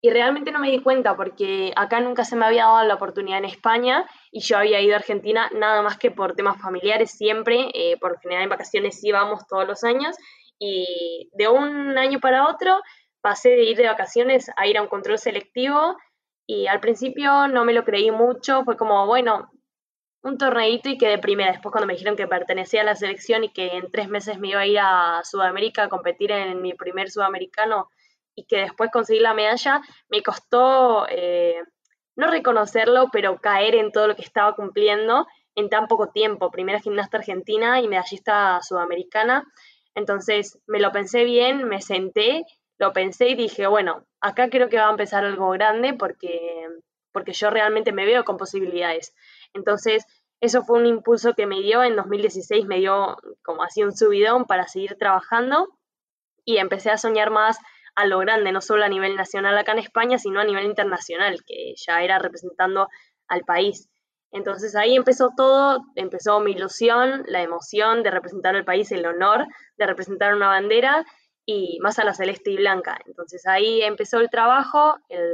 [0.00, 3.38] y realmente no me di cuenta porque acá nunca se me había dado la oportunidad
[3.38, 7.70] en España y yo había ido a Argentina nada más que por temas familiares siempre,
[7.74, 10.16] eh, por general en vacaciones íbamos todos los años
[10.58, 12.80] y de un año para otro
[13.20, 15.96] pasé de ir de vacaciones a ir a un control selectivo
[16.46, 19.50] y al principio no me lo creí mucho, fue como, bueno,
[20.22, 21.52] un torneito y quedé primera.
[21.52, 24.48] Después cuando me dijeron que pertenecía a la selección y que en tres meses me
[24.48, 27.90] iba a ir a Sudamérica a competir en mi primer sudamericano
[28.38, 31.60] y que después conseguí la medalla, me costó eh,
[32.14, 36.52] no reconocerlo, pero caer en todo lo que estaba cumpliendo en tan poco tiempo.
[36.52, 39.44] Primera gimnasta argentina y medallista sudamericana.
[39.96, 42.44] Entonces me lo pensé bien, me senté,
[42.78, 46.68] lo pensé y dije, bueno, acá creo que va a empezar algo grande porque,
[47.10, 49.16] porque yo realmente me veo con posibilidades.
[49.52, 50.06] Entonces,
[50.40, 54.44] eso fue un impulso que me dio en 2016, me dio como así un subidón
[54.44, 55.68] para seguir trabajando
[56.44, 57.58] y empecé a soñar más
[57.98, 61.42] a lo grande, no solo a nivel nacional acá en España, sino a nivel internacional,
[61.44, 62.88] que ya era representando
[63.26, 63.88] al país.
[64.30, 69.48] Entonces ahí empezó todo, empezó mi ilusión, la emoción de representar al país, el honor
[69.76, 71.04] de representar una bandera
[71.44, 72.98] y más a la celeste y blanca.
[73.04, 75.24] Entonces ahí empezó el trabajo, el,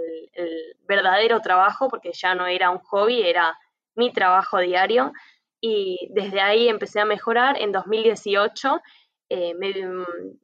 [0.88, 3.58] verdadero trabajo, porque ya no era un hobby, era
[3.94, 5.12] mi trabajo diario.
[5.60, 7.60] Y desde ahí empecé a mejorar.
[7.60, 8.80] En 2018
[9.28, 9.72] eh, me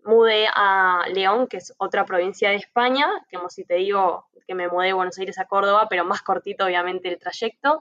[0.05, 4.69] mudé a León, que es otra provincia de España, como si te digo que me
[4.69, 7.81] mudé de Buenos Aires a Córdoba, pero más cortito obviamente el trayecto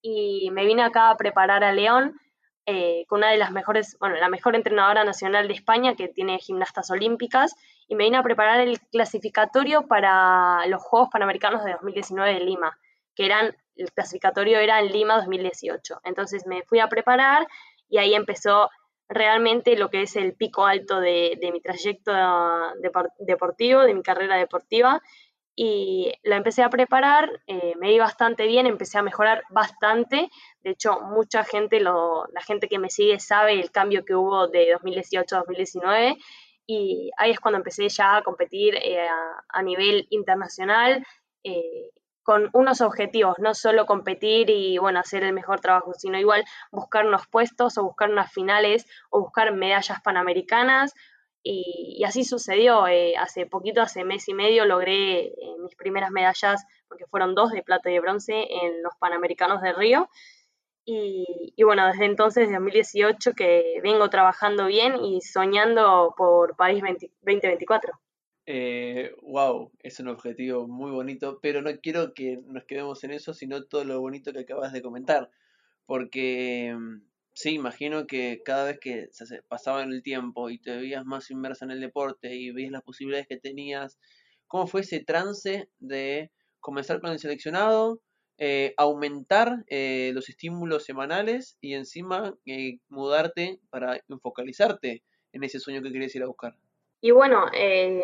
[0.00, 2.18] y me vine acá a preparar a León
[2.66, 6.38] eh, con una de las mejores, bueno, la mejor entrenadora nacional de España que tiene
[6.38, 7.54] gimnastas olímpicas
[7.86, 12.78] y me vine a preparar el clasificatorio para los Juegos Panamericanos de 2019 de Lima,
[13.14, 16.00] que eran, el clasificatorio era en Lima 2018.
[16.04, 17.46] Entonces me fui a preparar
[17.88, 18.68] y ahí empezó
[19.08, 22.12] realmente lo que es el pico alto de, de mi trayecto
[23.18, 25.02] deportivo, de mi carrera deportiva
[25.60, 30.30] y la empecé a preparar, eh, me di bastante bien, empecé a mejorar bastante.
[30.60, 34.46] De hecho, mucha gente, lo, la gente que me sigue sabe el cambio que hubo
[34.46, 36.16] de 2018 a 2019
[36.64, 39.08] y ahí es cuando empecé ya a competir eh,
[39.48, 41.04] a, nivel internacional
[41.42, 41.90] eh,
[42.28, 47.06] con unos objetivos, no solo competir y bueno, hacer el mejor trabajo, sino igual buscar
[47.06, 50.92] unos puestos o buscar unas finales o buscar medallas panamericanas
[51.42, 52.86] y, así sucedió.
[52.86, 57.50] Eh, hace poquito, hace mes y medio, logré eh, mis primeras medallas, porque fueron dos
[57.50, 60.10] de plata y de bronce en los Panamericanos de Río.
[60.84, 66.82] Y, bueno, desde entonces, desde 2018, que vengo trabajando bien y soñando por París
[67.22, 67.98] 2024.
[68.50, 73.34] Eh, wow, es un objetivo muy bonito, pero no quiero que nos quedemos en eso,
[73.34, 75.30] sino todo lo bonito que acabas de comentar,
[75.86, 77.02] porque mm,
[77.34, 79.08] Sí, imagino que cada vez que
[79.48, 83.28] pasaba el tiempo y te veías más inmerso en el deporte y veías las posibilidades
[83.28, 83.98] que tenías,
[84.48, 86.30] ¿cómo fue ese trance de
[86.60, 88.02] comenzar con el seleccionado,
[88.38, 95.82] eh, aumentar eh, los estímulos semanales y encima eh, mudarte para enfocalizarte en ese sueño
[95.82, 96.56] que querías ir a buscar?
[97.00, 97.46] Y bueno,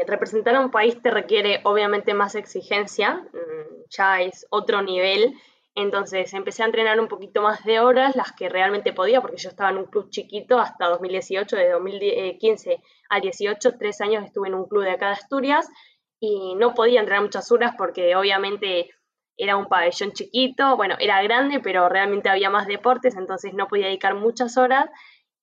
[0.07, 5.35] representar a un país te requiere obviamente más exigencia, mm, ya es otro nivel.
[5.75, 9.49] Entonces empecé a entrenar un poquito más de horas, las que realmente podía, porque yo
[9.49, 14.55] estaba en un club chiquito hasta 2018, de 2015 al 18, tres años estuve en
[14.55, 15.69] un club de acá de Asturias
[16.21, 18.91] y no podía entrenar muchas horas porque obviamente
[19.37, 23.87] era un pabellón chiquito, bueno, era grande, pero realmente había más deportes, entonces no podía
[23.87, 24.89] dedicar muchas horas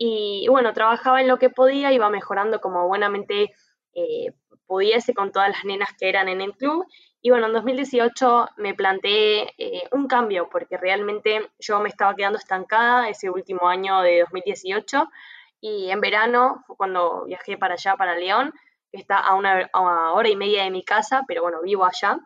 [0.04, 3.54] y bueno, trabajaba en lo que podía, iba mejorando como buenamente
[3.94, 4.34] eh,
[4.66, 6.88] pudiese con todas las nenas que eran en el club
[7.22, 12.40] y bueno, en 2018 me planteé eh, un cambio porque realmente yo me estaba quedando
[12.40, 15.08] estancada ese último año de 2018
[15.60, 18.52] y en verano fue cuando viajé para allá, para León,
[18.92, 19.70] que está a una,
[20.14, 22.18] hora y media de mi casa, pero bueno, vivo allá.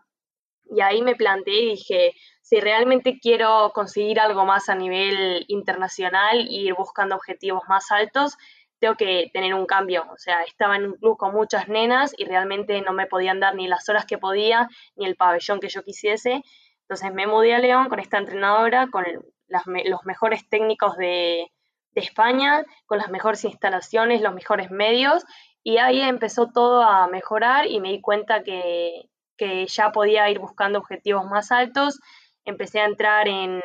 [0.69, 6.39] Y ahí me planteé y dije, si realmente quiero conseguir algo más a nivel internacional
[6.39, 8.37] e ir buscando objetivos más altos,
[8.79, 10.05] tengo que tener un cambio.
[10.11, 13.55] O sea, estaba en un club con muchas nenas y realmente no me podían dar
[13.55, 16.43] ni las horas que podía, ni el pabellón que yo quisiese.
[16.81, 19.05] Entonces me mudé a León con esta entrenadora, con
[19.47, 21.51] los mejores técnicos de,
[21.95, 25.23] España, con las mejores instalaciones, los mejores medios,
[25.63, 30.39] y ahí empezó todo a mejorar y me di cuenta que, que ya podía ir
[30.39, 31.99] buscando objetivos más altos.
[32.45, 33.61] Empecé a entrar en,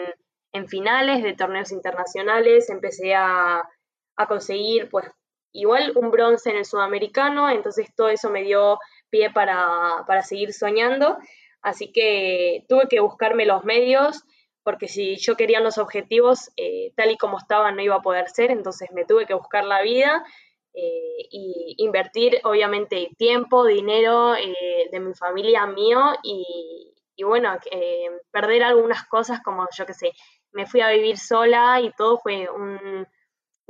[0.69, 3.65] finales de torneos internacionales, empecé a
[4.29, 5.07] conseguir pues
[5.53, 8.79] igual un bronce en el sudamericano, entonces todo eso me dio
[9.11, 11.19] pie para, seguir soñando,
[11.63, 14.25] así que tuve que buscarme los medios,
[14.63, 18.29] porque si yo quería los objetivos eh, tal y como estaban no iba a poder
[18.29, 20.25] ser, entonces me tuve que buscar la vida
[20.75, 27.57] eh, y invertir obviamente tiempo, dinero eh, de mi familia mío y, y bueno,
[28.31, 30.13] perder algunas cosas como yo que sé,
[30.53, 33.07] me fui a vivir sola y todo fue un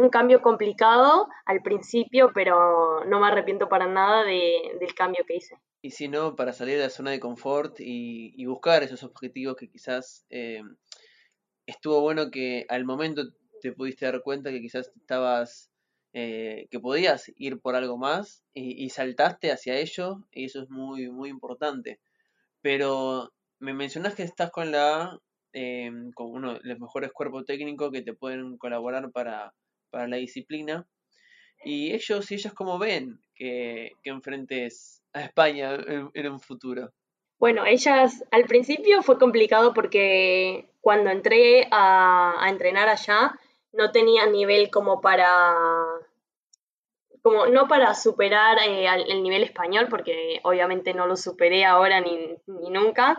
[0.01, 5.57] un cambio complicado al principio, pero no me arrepiento para nada del cambio que hice.
[5.83, 9.69] Y si no, para salir de la zona de confort y, buscar esos objetivos que
[9.69, 10.63] quizás eh,
[11.67, 13.23] estuvo bueno que al momento
[13.61, 15.71] te pudiste dar cuenta que quizás estabas,
[16.13, 21.09] eh, que podías ir por algo más y, saltaste hacia ello y eso es muy,
[21.09, 22.01] muy importante.
[22.61, 25.19] Pero me mencionas que estás con la,
[25.53, 29.55] eh, con uno de los mejores cuerpos técnicos que te pueden colaborar para,
[29.91, 30.85] para la disciplina.
[31.65, 35.79] Y ellos y ellas, ¿cómo ven que, que enfrentes a España
[36.15, 36.91] en, un futuro?
[37.39, 43.39] Bueno, ellas al principio fue complicado porque cuando entré a, a entrenar allá
[43.73, 45.55] no tenía nivel como para
[47.23, 52.37] como no para superar eh, el nivel español, porque obviamente no lo superé ahora ni,
[52.47, 53.19] ni, nunca,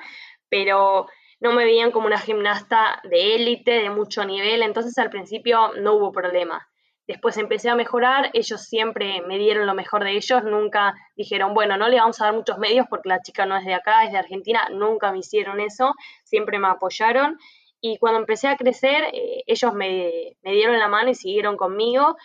[0.49, 1.07] pero
[1.39, 5.95] no me veían como una gimnasta de élite, de mucho nivel, entonces al principio no
[5.95, 6.67] hubo problema.
[7.07, 11.75] Después empecé a mejorar, ellos siempre me dieron lo mejor de ellos, nunca dijeron, bueno,
[11.75, 14.11] no le vamos a dar muchos medios porque la chica no es de acá, es
[14.11, 17.37] de Argentina, nunca me hicieron eso, siempre me apoyaron.
[17.81, 22.15] Y cuando empecé a crecer, eh, ellos me, dieron la mano y siguieron conmigo.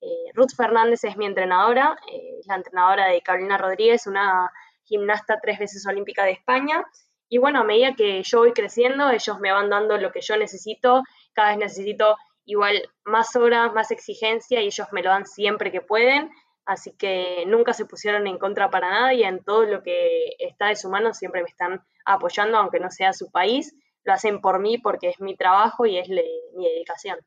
[0.00, 4.50] Eh, Ruth Fernández es mi entrenadora, eh, es la entrenadora de Carolina Rodríguez, una
[4.84, 6.84] gimnasta tres veces olímpica de España.
[7.28, 10.36] Y bueno, a medida que yo voy creciendo, ellos me van dando lo que yo
[10.36, 11.02] necesito.
[11.32, 15.80] Cada vez necesito igual más horas, más exigencia y ellos me lo dan siempre que
[15.80, 16.30] pueden.
[16.64, 20.68] Así que nunca se pusieron en contra para nada y en todo lo que está
[20.68, 23.76] de su mano siempre me están apoyando, aunque no sea su país.
[24.04, 27.18] Lo hacen por mí porque es mi trabajo y es mi dedicación.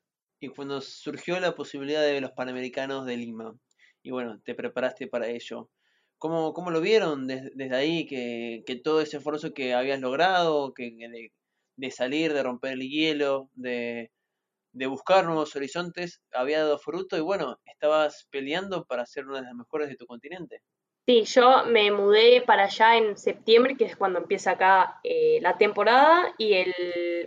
[0.43, 3.56] Y cuando surgió la posibilidad de los Panamericanos de Lima,
[4.03, 5.69] y bueno, te preparaste para ello,
[6.17, 8.06] ¿cómo, cómo lo vieron desde, ahí?
[8.06, 11.32] Que, que, todo ese esfuerzo que habías logrado, que, de,
[11.77, 14.12] de salir, de romper el hielo, de,
[14.73, 19.45] de buscar nuevos horizontes había dado fruto y bueno, estabas peleando para ser una de
[19.45, 20.62] las mejores de tu continente.
[21.05, 25.57] Sí, yo me mudé para allá en septiembre, que es cuando empieza acá eh, la
[25.57, 26.73] temporada y el,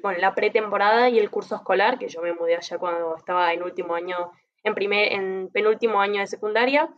[0.02, 3.62] bueno, la pretemporada y el curso escolar, que yo me mudé allá cuando estaba en
[3.62, 4.16] último año,
[4.64, 6.88] en primer, en penúltimo año de secundaria.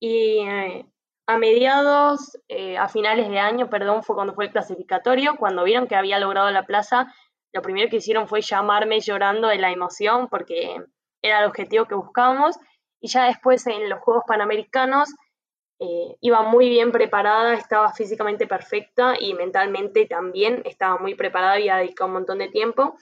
[0.00, 0.84] Y eh,
[1.26, 5.86] a mediados, eh, a finales de año, perdón, fue cuando fue el clasificatorio, cuando vieron
[5.86, 7.06] que había logrado la plaza,
[7.54, 10.76] lo primero que hicieron fue llamarme llorando de la emoción porque
[11.22, 12.58] era el objetivo que buscábamos.
[13.00, 15.08] Y ya después en los Juegos Panamericanos
[15.80, 21.68] eh, iba muy bien preparada, estaba físicamente perfecta y mentalmente también estaba muy preparada, y
[21.68, 22.96] dedicado un montón de tiempo.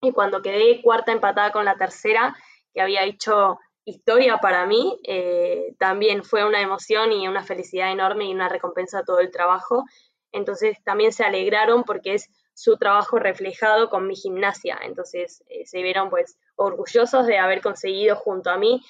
[0.00, 2.36] Y cuando quedé cuarta empatada con la tercera,
[2.74, 8.26] que había hecho historia para mí, eh, también fue una emoción y una felicidad enorme
[8.26, 9.84] y una recompensa a todo el trabajo.
[10.32, 14.78] Entonces también se alegraron porque es su trabajo reflejado con mi gimnasia.
[14.82, 18.82] Entonces eh, se vieron pues orgullosos de haber conseguido junto a mí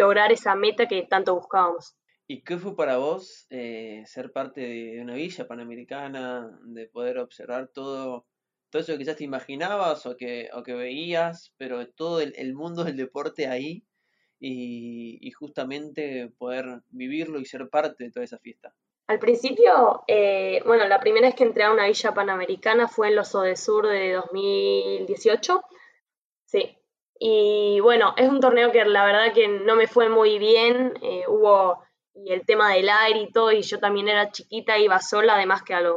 [0.00, 1.94] lograr esa meta que tanto buscábamos.
[2.26, 7.68] ¿Y qué fue para vos eh, ser parte de una villa panamericana, de poder observar
[7.68, 8.26] todo,
[8.70, 12.84] todo eso que quizás te imaginabas o que, o que veías, pero todo el, mundo
[12.84, 13.84] del deporte ahí
[14.38, 18.74] y, y justamente poder vivirlo y ser parte de toda esa fiesta?
[19.10, 23.16] Al principio, eh, bueno, la primera vez que entré a una villa panamericana fue en
[23.16, 25.64] los Odesur de 2018.
[26.44, 26.79] Sí.
[27.22, 30.94] Y bueno, es un torneo que la verdad que no me fue muy bien.
[31.02, 34.98] Eh, hubo y el tema del aire y todo, y yo también era chiquita, iba
[34.98, 35.96] sola, además que a, los,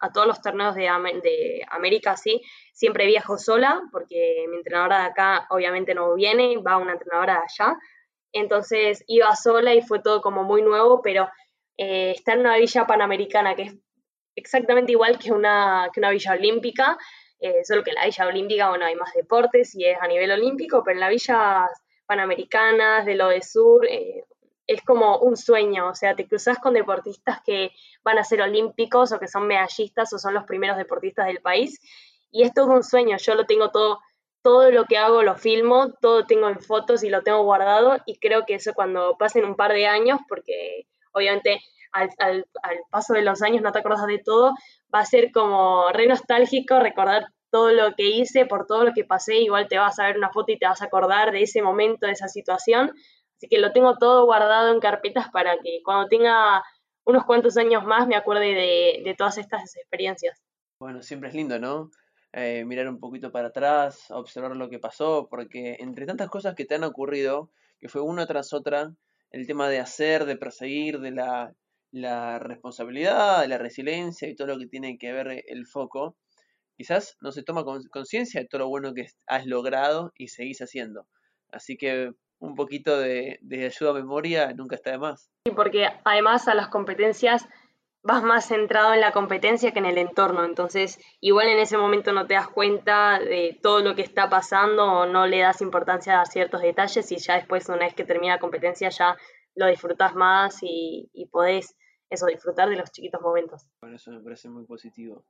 [0.00, 0.82] a todos los torneos de,
[1.22, 6.78] de América, sí, siempre viajo sola, porque mi entrenadora de acá obviamente no viene, va
[6.78, 7.78] una entrenadora de allá.
[8.32, 11.28] Entonces iba sola y fue todo como muy nuevo, pero
[11.76, 13.76] eh, está en una villa panamericana que es
[14.34, 16.98] exactamente igual que una, que una villa olímpica,
[17.42, 20.30] eh, solo que en la villa olímpica, bueno, hay más deportes y es a nivel
[20.30, 21.70] olímpico, pero en las villas
[22.06, 24.24] panamericanas de lo de sur eh,
[24.66, 27.72] es como un sueño, o sea, te cruzas con deportistas que
[28.04, 31.80] van a ser olímpicos o que son medallistas o son los primeros deportistas del país
[32.30, 34.00] y es todo un sueño, yo lo tengo todo
[34.42, 38.18] todo lo que hago lo filmo, todo tengo en fotos y lo tengo guardado y
[38.18, 41.60] creo que eso cuando pasen un par de años, porque obviamente
[41.92, 42.46] al, al,
[42.90, 44.52] paso de los años no te acuerdas de todo,
[44.94, 49.04] va a ser como re nostálgico recordar todo lo que hice, por todo lo que
[49.04, 51.60] pasé, igual te vas a ver una foto y te vas a acordar de ese
[51.60, 52.92] momento, de esa situación.
[53.36, 56.62] Así que lo tengo todo guardado en carpetas para que cuando tenga
[57.04, 58.54] unos cuantos años más me acuerde
[59.04, 60.40] de, todas estas experiencias.
[60.78, 61.90] Bueno, siempre es lindo, ¿no?
[62.32, 66.64] Eh, mirar un poquito para atrás, observar lo que pasó, porque entre tantas cosas que
[66.64, 68.94] te han ocurrido, que fue una tras otra,
[69.30, 71.52] el tema de hacer, de perseguir, de la,
[71.92, 76.16] responsabilidad, de la resiliencia y todo lo que tiene que ver el foco,
[76.76, 81.06] quizás no se toma conciencia de todo lo bueno que has logrado y seguís haciendo.
[81.50, 85.30] Así que un poquito de, de ayuda a memoria nunca está de más.
[85.46, 87.46] Sí, porque además a las competencias
[88.02, 92.12] vas más centrado en la competencia que en el entorno, entonces igual en ese momento
[92.12, 96.20] no te das cuenta de todo lo que está pasando o no le das importancia
[96.20, 99.16] a ciertos detalles y ya después una vez que termina la competencia ya
[99.54, 101.76] lo disfrutas más y, y podés
[102.12, 103.66] eso, disfrutar de los chiquitos momentos.
[103.80, 105.24] Bueno, eso me parece muy positivo.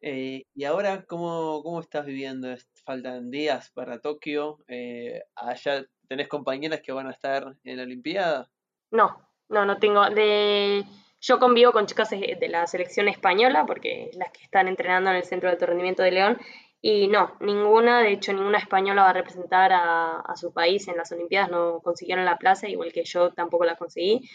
[0.00, 2.48] Eh, y ahora, ¿cómo, ¿cómo, estás viviendo?
[2.84, 4.58] Faltan días para Tokio.
[4.68, 8.50] Eh, ¿Allá tenés compañeras que van a estar en la Olimpiada?
[8.90, 10.08] No, no, no tengo.
[10.10, 10.84] De
[11.20, 15.24] yo convivo con chicas de la selección española, porque las que están entrenando en el
[15.24, 16.38] Centro de Alto Rendimiento de León,
[16.80, 21.10] y no, ninguna, de hecho, ninguna española va a representar a, su país en las
[21.10, 24.30] Olimpiadas, no consiguieron la plaza, igual que yo tampoco la conseguí.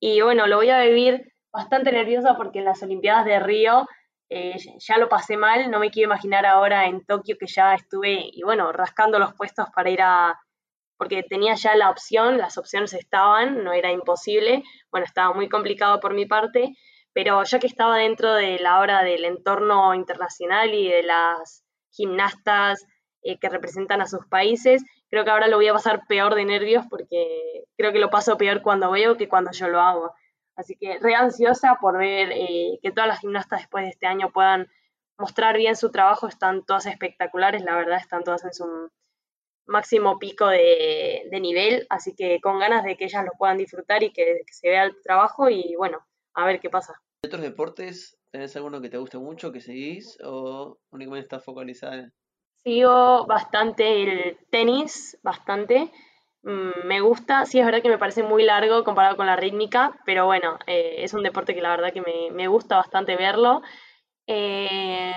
[0.00, 3.86] Y bueno, lo voy a vivir bastante nerviosa porque en las Olimpiadas de Río
[4.30, 8.30] eh, ya lo pasé mal, no me quiero imaginar ahora en Tokio que ya estuve,
[8.32, 10.40] y bueno, rascando los puestos para ir a,
[10.96, 15.98] porque tenía ya la opción, las opciones estaban, no era imposible, bueno, estaba muy complicado
[15.98, 16.74] por mi parte,
[17.12, 22.86] pero ya que estaba dentro de la hora del entorno internacional y de las gimnastas
[23.22, 26.44] eh, que representan a sus países, creo que ahora lo voy a pasar peor de
[26.44, 30.14] nervios porque creo que lo paso peor cuando veo que cuando yo lo hago.
[30.56, 34.30] Así que re ansiosa por ver eh, que todas las gimnastas después de este año
[34.30, 34.68] puedan
[35.18, 38.90] mostrar bien su trabajo, están todas espectaculares, la verdad, están todas en su
[39.66, 44.12] máximo pico de, nivel, así que con ganas de que ellas lo puedan disfrutar y
[44.12, 45.98] que, se vea el trabajo y bueno,
[46.34, 46.94] a ver qué pasa.
[47.22, 51.96] ¿De otros deportes tenés alguno que te guste mucho, que seguís o únicamente estás focalizada
[51.96, 52.12] en...
[52.64, 55.90] Sigo bastante el tenis, bastante.
[56.42, 59.98] Mm, me gusta, sí es verdad que me parece muy largo comparado con la rítmica,
[60.04, 63.62] pero bueno, eh, es un deporte que la verdad que me, me gusta bastante verlo.
[64.26, 65.12] Eh,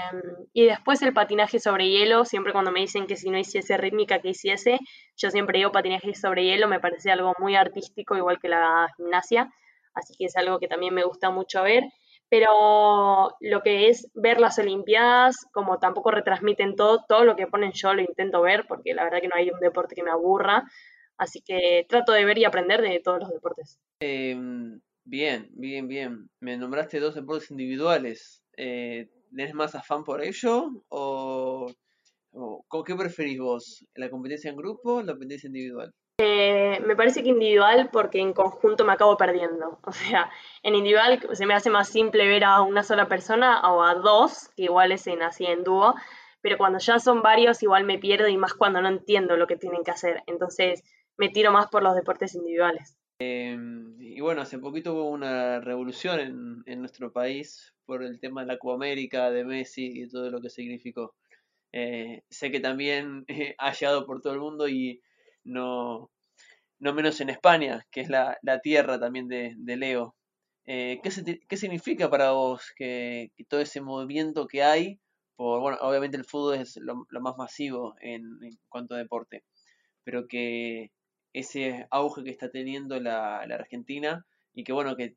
[0.53, 4.19] y después el patinaje sobre hielo, siempre cuando me dicen que si no hiciese rítmica,
[4.21, 4.79] que hiciese,
[5.17, 9.51] yo siempre digo patinaje sobre hielo, me parece algo muy artístico, igual que la gimnasia,
[9.95, 11.83] así que es algo que también me gusta mucho ver.
[12.33, 17.73] Pero lo que es ver las Olimpiadas, como tampoco retransmiten todo, todo lo que ponen
[17.73, 20.63] yo lo intento ver, porque la verdad que no hay un deporte que me aburra,
[21.15, 23.79] así que trato de ver y aprender de todos los deportes.
[23.99, 26.27] Em, bien, bien, bien.
[26.39, 30.71] Me nombraste dos deportes individuales eh, ¿tenés más afán por ello?
[30.89, 31.71] ¿O,
[32.31, 33.85] o qué preferís vos?
[33.93, 35.93] ¿La competencia en grupo o la competencia individual?
[36.19, 39.79] Eh, me parece que individual porque en conjunto me acabo perdiendo.
[39.85, 40.29] O sea,
[40.61, 44.49] en individual se me hace más simple ver a una sola persona o a dos,
[44.55, 45.95] que igual es en así en dúo,
[46.41, 49.57] pero cuando ya son varios igual me pierdo y más cuando no entiendo lo que
[49.57, 50.23] tienen que hacer.
[50.27, 50.83] Entonces
[51.17, 52.97] me tiro más por los deportes individuales.
[53.19, 58.41] Em, y bueno, hace poquito hubo una revolución en, en nuestro país por el tema
[58.41, 61.15] de la Copa América, de Messi y todo lo que significó.
[61.71, 63.25] Eh, sé que también
[63.57, 65.01] ha llegado por todo el mundo y
[65.43, 66.11] no,
[66.79, 70.15] no menos en España, que es la, tierra también de, Leo.
[70.65, 74.99] Eh, ¿qué, significa para vos que, todo ese movimiento que hay?
[75.35, 78.23] Por, bueno, obviamente el fútbol es lo, más masivo en,
[78.69, 79.43] cuanto a deporte,
[80.03, 80.91] pero que
[81.33, 85.15] ese auge que está teniendo la, la Argentina y que bueno, que,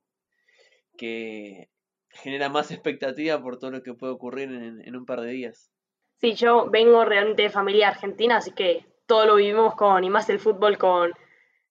[0.97, 1.69] que
[2.11, 5.71] genera más expectativa por todo lo que puede ocurrir en, un par de días.
[6.21, 10.29] Sí, yo vengo realmente de familia argentina, así que todo lo vivimos con, y más
[10.29, 11.13] el fútbol, con,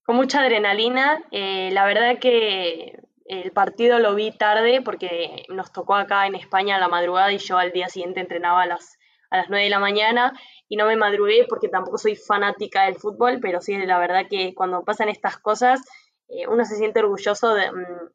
[0.04, 1.24] con mucha adrenalina.
[1.32, 6.76] Eh, la verdad que el partido lo vi tarde porque nos tocó acá en España
[6.76, 8.98] a la madrugada y yo al día siguiente entrenaba a las,
[9.30, 10.34] a las 9 de la mañana
[10.68, 14.54] y no me madrugué porque tampoco soy fanática del fútbol, pero sí, la verdad que
[14.54, 15.82] cuando pasan estas cosas
[16.28, 17.72] eh, uno se siente orgulloso de...
[17.72, 18.10] Mm,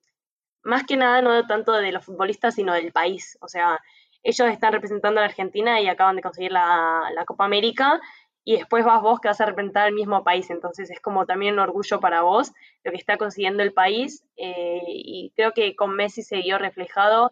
[0.62, 3.38] más que nada no tanto de los futbolistas, sino del país.
[3.40, 3.80] O sea,
[4.22, 8.00] ellos están representando a la Argentina y acaban de conseguir la, Copa América
[8.44, 10.50] y después vas vos que vas a representar al mismo país.
[10.50, 12.52] Entonces es como también un orgullo para vos
[12.84, 17.30] lo que está consiguiendo el país eh, y creo que con Messi se vio reflejado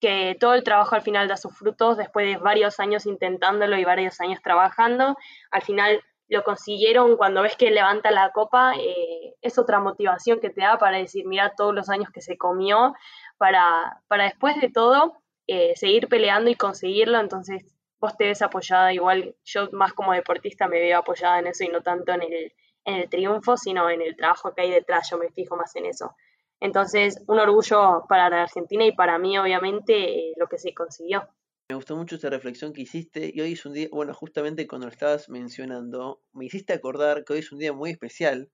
[0.00, 3.84] que todo el trabajo al final da sus frutos después de varios años intentándolo y
[3.84, 5.16] varios años trabajando.
[5.50, 10.50] Al final lo consiguieron, cuando ves que levanta la copa, eh, es otra motivación que
[10.50, 12.94] te da para decir, mira todos los años que se comió,
[13.38, 15.14] para, para después de todo
[15.46, 17.64] eh, seguir peleando y conseguirlo, entonces
[18.00, 21.68] vos te ves apoyada, igual yo más como deportista me veo apoyada en eso y
[21.68, 22.52] no tanto en el,
[22.84, 25.86] en el triunfo, sino en el trabajo que hay detrás, yo me fijo más en
[25.86, 26.14] eso.
[26.60, 31.28] Entonces, un orgullo para la Argentina y para mí, obviamente, eh, lo que se consiguió.
[31.68, 34.86] Me gustó mucho esta reflexión que hiciste y hoy es un día, bueno, justamente cuando
[34.86, 38.50] lo estabas mencionando, me hiciste acordar que hoy es un día muy especial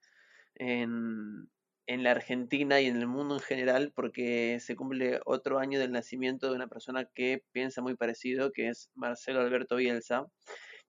[0.56, 1.48] en,
[1.86, 5.92] en la Argentina y en el mundo en general porque se cumple otro año del
[5.92, 10.26] nacimiento de una persona que piensa muy parecido, que es Marcelo Alberto Bielsa,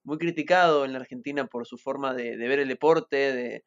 [0.04, 3.62] muy criticado en la Argentina por su forma de, ver el deporte,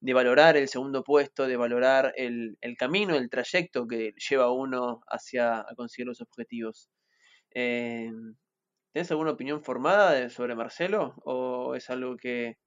[0.00, 5.60] de, valorar el segundo puesto, de valorar el, camino, el trayecto que lleva uno hacia
[5.60, 6.90] a conseguir los objetivos.
[7.54, 8.10] Eh,
[8.92, 12.58] ¿Tienes alguna opinión formada sobre Marcelo o es algo que...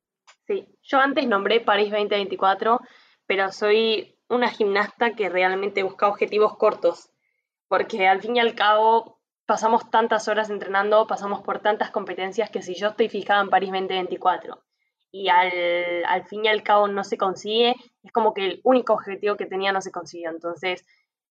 [0.45, 2.79] Sí, yo antes nombré París 2024,
[3.27, 7.09] pero soy una gimnasta que realmente busca objetivos cortos,
[7.67, 12.61] porque al fin y al cabo pasamos tantas horas entrenando, pasamos por tantas competencias que
[12.61, 14.61] si yo estoy fijada en París 2024
[15.11, 15.51] y al,
[16.05, 19.45] al fin y al cabo no se consigue, es como que el único objetivo que
[19.45, 20.29] tenía no se consiguió.
[20.29, 20.85] Entonces,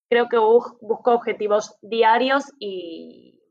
[0.08, 3.42] creo que busco objetivos diarios y,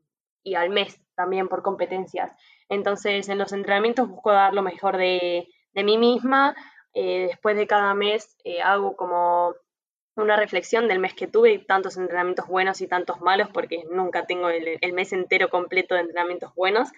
[0.42, 2.32] y al mes también por competencias.
[2.68, 6.56] Entonces, en los entrenamientos busco dar lo mejor de, de mí misma.
[6.98, 9.54] Eh, después de cada mes eh, hago como
[10.16, 14.48] una reflexión del mes que tuve, tantos entrenamientos buenos y tantos malos, porque nunca tengo
[14.48, 16.88] el, mes entero completo de entrenamientos buenos.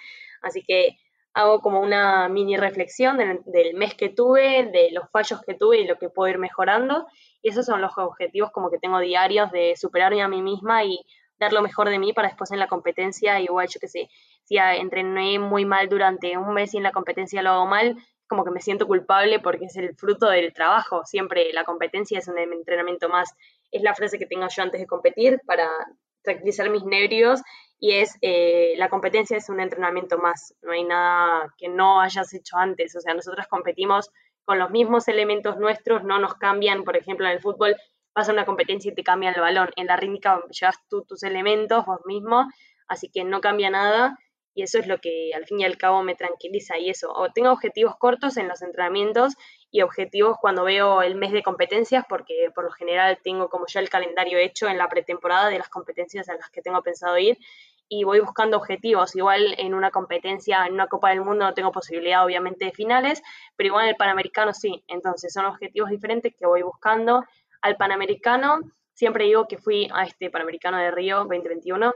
[0.40, 0.98] Así que
[1.34, 5.88] hago como una mini reflexión del, mes que tuve, de los fallos que tuve y
[5.88, 7.08] lo que puedo ir mejorando.
[7.42, 11.04] Y esos son los objetivos como que tengo diarios de superarme a mí misma y
[11.40, 14.08] dar lo mejor de mí para después en la competencia, igual yo que sé,
[14.44, 17.96] si entrené muy mal durante un mes y en la competencia lo hago mal,
[18.28, 21.04] como que me siento culpable porque es el fruto del trabajo.
[21.04, 23.34] Siempre la competencia es un entrenamiento más.
[23.72, 25.68] Es la frase que tengo yo antes de competir para
[26.22, 27.40] tranquilizar mis nervios
[27.80, 30.54] y es eh, la competencia es un entrenamiento más.
[30.62, 32.94] No hay nada que no hayas hecho antes.
[32.96, 34.10] O sea, nosotros competimos
[34.44, 36.84] con los mismos elementos nuestros, no nos cambian.
[36.84, 37.76] Por ejemplo, en el fútbol
[38.14, 39.70] vas a una competencia y te cambian el balón.
[39.76, 42.46] En la rítmica llevas tú tus elementos vos mismo,
[42.88, 44.18] así que no cambia nada
[44.54, 47.30] y eso es lo que al fin y al cabo me tranquiliza y eso, o
[47.30, 49.34] tengo objetivos cortos en los entrenamientos
[49.70, 53.80] y objetivos cuando veo el mes de competencias, porque por lo general tengo como ya
[53.80, 57.38] el calendario hecho en la pretemporada de las competencias a las que tengo pensado ir
[57.88, 59.16] y voy buscando objetivos.
[59.16, 63.22] Igual en una competencia, en una Copa del Mundo no tengo posibilidad obviamente de finales,
[63.56, 64.84] pero igual en el Panamericano sí.
[64.88, 67.24] Entonces son objetivos diferentes que voy buscando.
[67.62, 68.60] Al Panamericano
[68.92, 71.92] siempre digo que fui a este Panamericano de Río 2021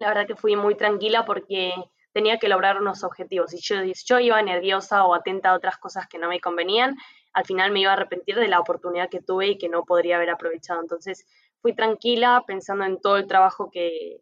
[0.00, 1.72] la verdad que fui muy tranquila porque
[2.12, 3.52] tenía que lograr unos objetivos.
[3.54, 6.96] Y yo, yo iba nerviosa o atenta a otras cosas que no me convenían,
[7.32, 10.16] al final me iba a arrepentir de la oportunidad que tuve y que no podría
[10.16, 10.80] haber aprovechado.
[10.80, 11.26] Entonces
[11.62, 14.20] fui tranquila pensando en todo el trabajo que,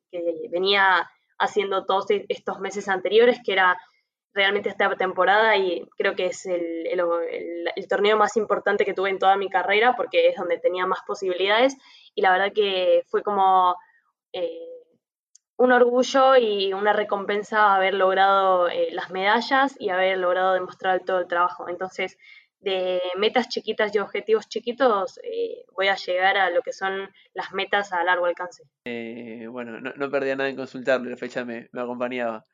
[0.51, 1.09] venía
[1.39, 3.79] haciendo todos estos meses anteriores, que era
[4.35, 6.85] realmente esta temporada y creo que es el,
[7.89, 11.76] torneo más importante que tuve en toda mi carrera porque es donde tenía más posibilidades
[12.14, 13.76] y la verdad que fue como
[14.33, 14.78] eh,
[15.59, 21.18] un orgullo y una recompensa haber logrado eh, las medallas y haber logrado demostrar todo
[21.18, 21.68] el trabajo.
[21.68, 22.16] Entonces,
[22.61, 27.52] de metas chiquitas y objetivos chiquitos, eh, voy a llegar a lo que son las
[27.52, 28.62] metas a largo alcance.
[28.84, 32.44] Eh, bueno, no, perdía nada en consultarle, la fecha me, acompañaba.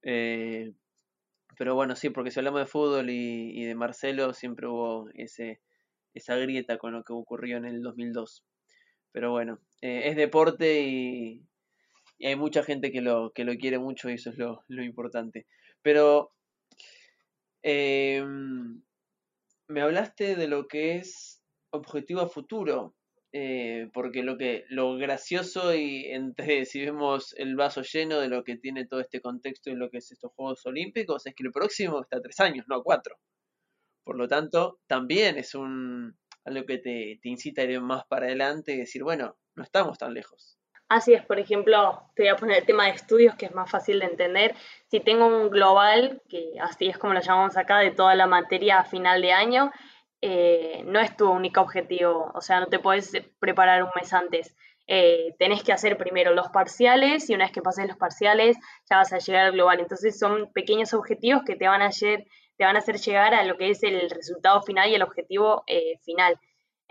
[0.00, 5.60] pero bueno, sí, porque si hablamos de fútbol y, y, de Marcelo, siempre hubo ese,
[6.14, 8.44] esa grieta con lo que ocurrió en el 2002.
[9.10, 11.44] Pero bueno, es deporte y,
[12.22, 15.48] y hay mucha gente que lo, que lo quiere mucho y eso es lo, importante.
[15.82, 16.30] Pero
[17.62, 18.80] em,
[19.66, 22.94] me hablaste de lo que es objetivo futuro,
[23.32, 28.44] eh, porque lo que lo gracioso y entre si vemos el vaso lleno de lo
[28.44, 31.50] que tiene todo este contexto y lo que es estos Juegos Olímpicos es que el
[31.50, 33.18] próximo está a tres años, no a cuatro.
[34.04, 38.26] Por lo tanto, también es un algo que te, te incita a ir más para
[38.26, 40.61] adelante y decir, bueno, no estamos tan lejos.
[40.92, 43.70] Así es, por ejemplo, te voy a poner el tema de estudios, que es más
[43.70, 44.54] fácil de entender.
[44.88, 48.80] Si tengo un global, que así es como lo llamamos acá, de toda la materia
[48.80, 49.72] a final de año,
[50.20, 52.30] eh, no es tu único objetivo.
[52.34, 54.54] O sea, no te puedes preparar un mes antes.
[54.86, 58.58] Eh, tenés que hacer primero los parciales y una vez que pases los parciales
[58.90, 59.80] ya vas a llegar al global.
[59.80, 62.26] Entonces son pequeños objetivos que te van a hacer,
[62.58, 65.64] te van a hacer llegar a lo que es el resultado final y el objetivo
[65.66, 66.38] eh, final.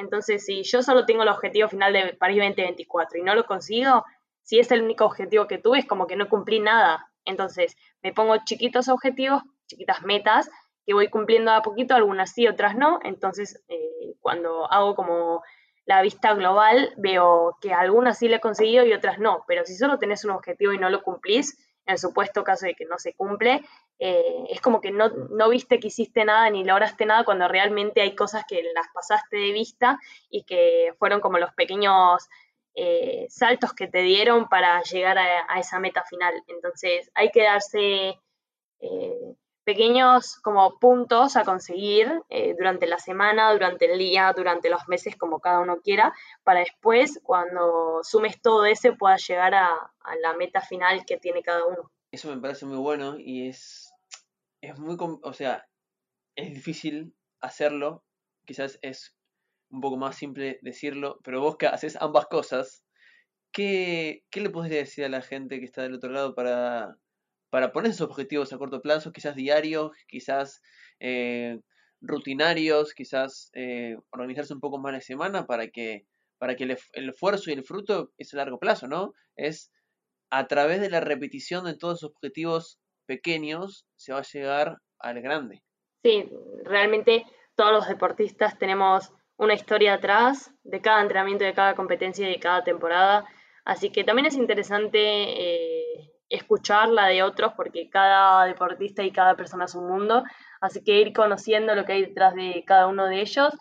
[0.01, 4.03] Entonces, si yo solo tengo el objetivo final de París 2024 y no lo consigo,
[4.41, 7.11] si es el único objetivo que tuve, es como que no cumplí nada.
[7.23, 10.49] Entonces, me pongo chiquitos objetivos, chiquitas metas,
[10.85, 12.99] que voy cumpliendo a poquito, algunas sí, otras no.
[13.03, 15.43] Entonces, eh, cuando hago como
[15.85, 19.43] la vista global, veo que algunas sí le he conseguido y otras no.
[19.47, 22.85] Pero si solo tenés un objetivo y no lo cumplís, en supuesto caso de que
[22.85, 23.63] no se cumple,
[23.99, 28.01] eh, es como que no, no, viste que hiciste nada ni lograste nada cuando realmente
[28.01, 32.27] hay cosas que las pasaste de vista y que fueron como los pequeños
[32.73, 36.33] eh, saltos que te dieron para llegar a, esa meta final.
[36.47, 38.19] Entonces hay que darse
[38.79, 44.87] eh, pequeños como puntos a conseguir eh, durante la semana, durante el día, durante los
[44.87, 49.69] meses, como cada uno quiera, para después, cuando sumes todo ese, puedas llegar a,
[50.21, 51.91] la meta final que tiene cada uno.
[52.11, 53.93] Eso me parece muy bueno y es,
[54.61, 55.67] es muy, o sea,
[56.35, 58.03] es difícil hacerlo,
[58.45, 59.15] quizás es
[59.69, 62.83] un poco más simple decirlo, pero vos que haces ambas cosas,
[63.51, 66.97] ¿qué, le podría decir a la gente que está del otro lado para,
[67.51, 70.61] para poner esos objetivos a corto plazo, quizás diarios, quizás
[70.99, 71.59] eh,
[71.99, 76.05] rutinarios, quizás eh, organizarse un poco más la semana para que,
[76.39, 79.13] para que el, esfuerzo y el fruto es a largo plazo, ¿no?
[79.35, 79.69] Es
[80.31, 85.21] a través de la repetición de todos esos objetivos pequeños se va a llegar al
[85.21, 85.61] grande.
[86.03, 86.31] Sí,
[86.63, 87.25] realmente
[87.55, 92.39] todos los deportistas tenemos una historia atrás de cada entrenamiento, de cada competencia y de
[92.39, 93.25] cada temporada.
[93.65, 95.80] Así que también es interesante eh,
[96.31, 100.23] escuchar la de otros porque cada deportista y cada persona es un mundo.
[100.59, 103.53] Así que ir conociendo lo que hay detrás de cada uno de ellos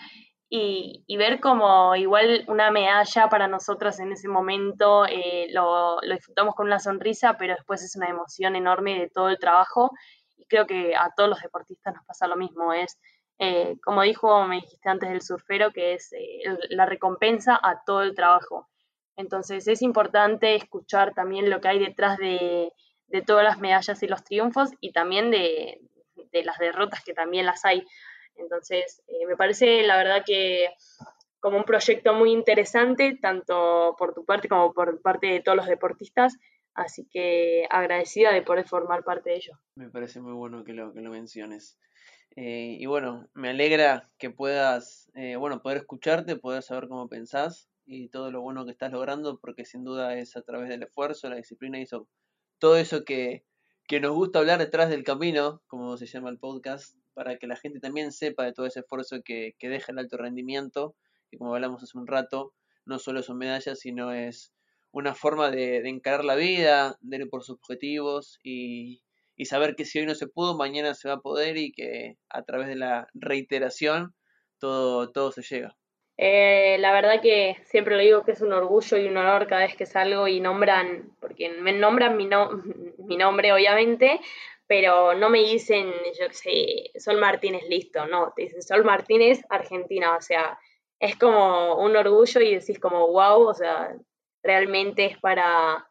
[0.48, 6.54] y, ver como igual una medalla para nosotros en ese momento eh, lo, lo, disfrutamos
[6.54, 9.90] con una sonrisa, pero después es una emoción enorme de todo el trabajo
[10.36, 12.98] y creo que a todos los deportistas nos pasa lo mismo, es
[13.42, 18.02] eh, como dijo, me dijiste antes del surfero, que es eh, la recompensa a todo
[18.02, 18.68] el trabajo.
[19.20, 22.72] Entonces es importante escuchar también lo que hay detrás de,
[23.26, 25.80] todas las medallas y los triunfos y también de,
[26.32, 27.86] las derrotas que también las hay.
[28.36, 30.70] Entonces eh, me parece la verdad que
[31.38, 35.66] como un proyecto muy interesante, tanto por tu parte como por parte de todos los
[35.66, 36.38] deportistas.
[36.72, 39.58] Así que agradecida de poder formar parte de ello.
[39.74, 41.78] Me parece muy bueno que lo, que lo menciones.
[42.36, 47.69] Eh, y bueno, me alegra que puedas, eh, bueno, poder escucharte, poder saber cómo pensás
[47.86, 51.28] y todo lo bueno que estás logrando, porque sin duda es a través del esfuerzo,
[51.28, 52.08] la disciplina y eso,
[52.58, 53.44] todo eso que,
[53.86, 57.56] que nos gusta hablar detrás del camino, como se llama el podcast, para que la
[57.56, 60.94] gente también sepa de todo ese esfuerzo que, que deja el alto rendimiento,
[61.30, 62.54] que como hablamos hace un rato,
[62.86, 64.52] no solo son medallas, sino es
[64.92, 69.02] una forma de, de encarar la vida, de ir por sus objetivos y,
[69.36, 72.18] y saber que si hoy no se pudo, mañana se va a poder y que
[72.28, 74.14] a través de la reiteración
[74.58, 75.79] todo, todo se llega.
[76.22, 79.62] Eh, la verdad que siempre lo digo que es un orgullo y un honor cada
[79.62, 82.28] vez que salgo y nombran, porque me nombran mi,
[82.98, 84.20] mi nombre obviamente,
[84.66, 85.90] pero no me dicen,
[86.20, 90.58] yo qué sé, Sol Martínez, listo, no, te dicen Sol Martínez, Argentina, o sea,
[90.98, 93.96] es como un orgullo y decís como, wow, o sea,
[94.42, 95.88] realmente es para,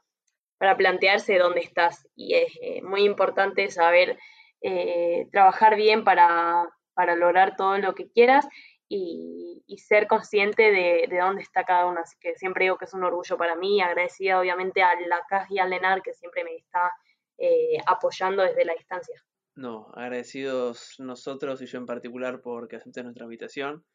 [0.59, 2.07] para plantearse dónde estás.
[2.15, 4.19] Y es eh, muy importante saber
[4.61, 6.69] eh, trabajar bien para,
[7.17, 8.47] lograr todo lo que quieras
[8.89, 12.01] y, ser consciente de, dónde está cada uno.
[12.01, 15.49] Así que siempre digo que es un orgullo para mí, agradecida obviamente a la CAS
[15.49, 16.91] y a Lenar que siempre me está
[17.37, 19.15] eh, apoyando desde la distancia.
[19.55, 23.85] No, agradecidos nosotros y yo en particular porque aceptes nuestra invitación.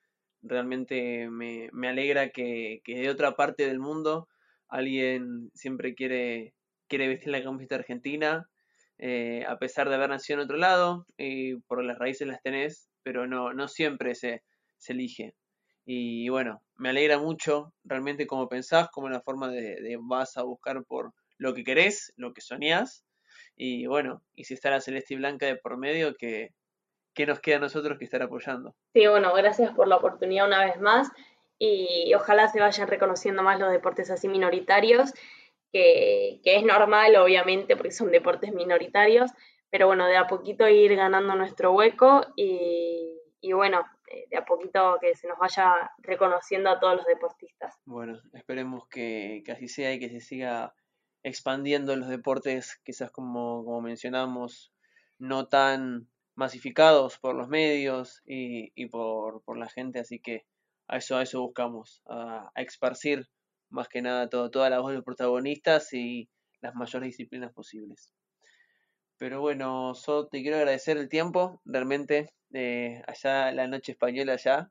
[0.42, 4.28] Realmente me, alegra que, que de otra parte del mundo
[4.68, 6.54] alguien siempre quiere,
[6.88, 8.48] quiere vestir la camiseta argentina,
[8.98, 12.90] eh, a pesar de haber nacido en otro lado, y por las raíces las tenés,
[13.02, 14.42] pero no, no siempre se,
[14.84, 15.34] se elige.
[15.86, 20.84] Y bueno, me alegra mucho realmente cómo pensás, cómo la forma de, vas a buscar
[20.84, 23.04] por lo que querés, lo que soñás.
[23.56, 26.50] Y bueno, y si está la celeste y blanca de por medio, que,
[27.14, 28.74] ¿qué nos queda a nosotros que estar apoyando?
[28.94, 31.10] Sí, bueno, gracias por la oportunidad una vez más
[31.58, 35.12] y ojalá se vayan reconociendo más los deportes así minoritarios,
[35.72, 39.30] que, es normal, obviamente, porque son deportes minoritarios,
[39.70, 43.18] pero bueno, de a poquito ir ganando nuestro hueco y,
[43.52, 43.93] bueno, eh,
[44.28, 47.74] de a poquito que se nos vaya reconociendo a todos los deportistas.
[47.84, 50.74] Bueno, esperemos que, así sea y que se siga
[51.22, 54.72] expandiendo los deportes, quizás como, como mencionamos,
[55.18, 60.44] no tan masificados por los medios y, y por, por la gente, así que
[60.88, 63.28] a eso, a eso buscamos, a, a esparcir
[63.70, 66.28] más que nada todo, toda la voz de los protagonistas y
[66.60, 68.12] las mayores disciplinas posibles.
[69.16, 74.70] Pero bueno, so, te quiero agradecer el tiempo, realmente, eh, allá la noche española ya,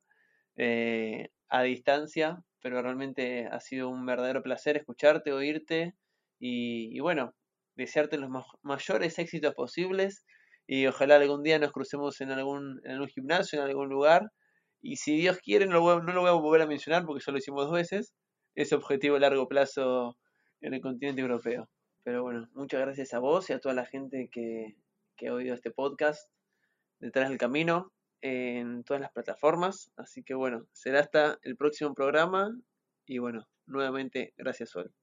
[0.55, 5.93] eh, a distancia, pero realmente ha sido un verdadero placer escucharte, oírte
[6.39, 7.35] y, bueno,
[7.75, 8.29] desearte los
[8.61, 10.25] mayores éxitos posibles
[10.65, 14.31] y ojalá algún día nos crucemos en algún, en gimnasio, en algún lugar
[14.81, 17.65] y si Dios quiere, no lo, voy, a volver a mencionar porque ya lo hicimos
[17.65, 18.13] dos veces,
[18.55, 20.17] ese objetivo a largo plazo
[20.61, 21.69] en el continente europeo.
[22.03, 24.75] Pero bueno, muchas gracias a vos y a toda la gente que,
[25.17, 26.29] que ha oído este podcast
[27.03, 27.91] detrás del camino
[28.21, 29.91] en todas las plataformas.
[29.97, 32.57] Así que bueno, será hasta el próximo programa
[33.05, 34.93] y bueno, nuevamente gracias Sol.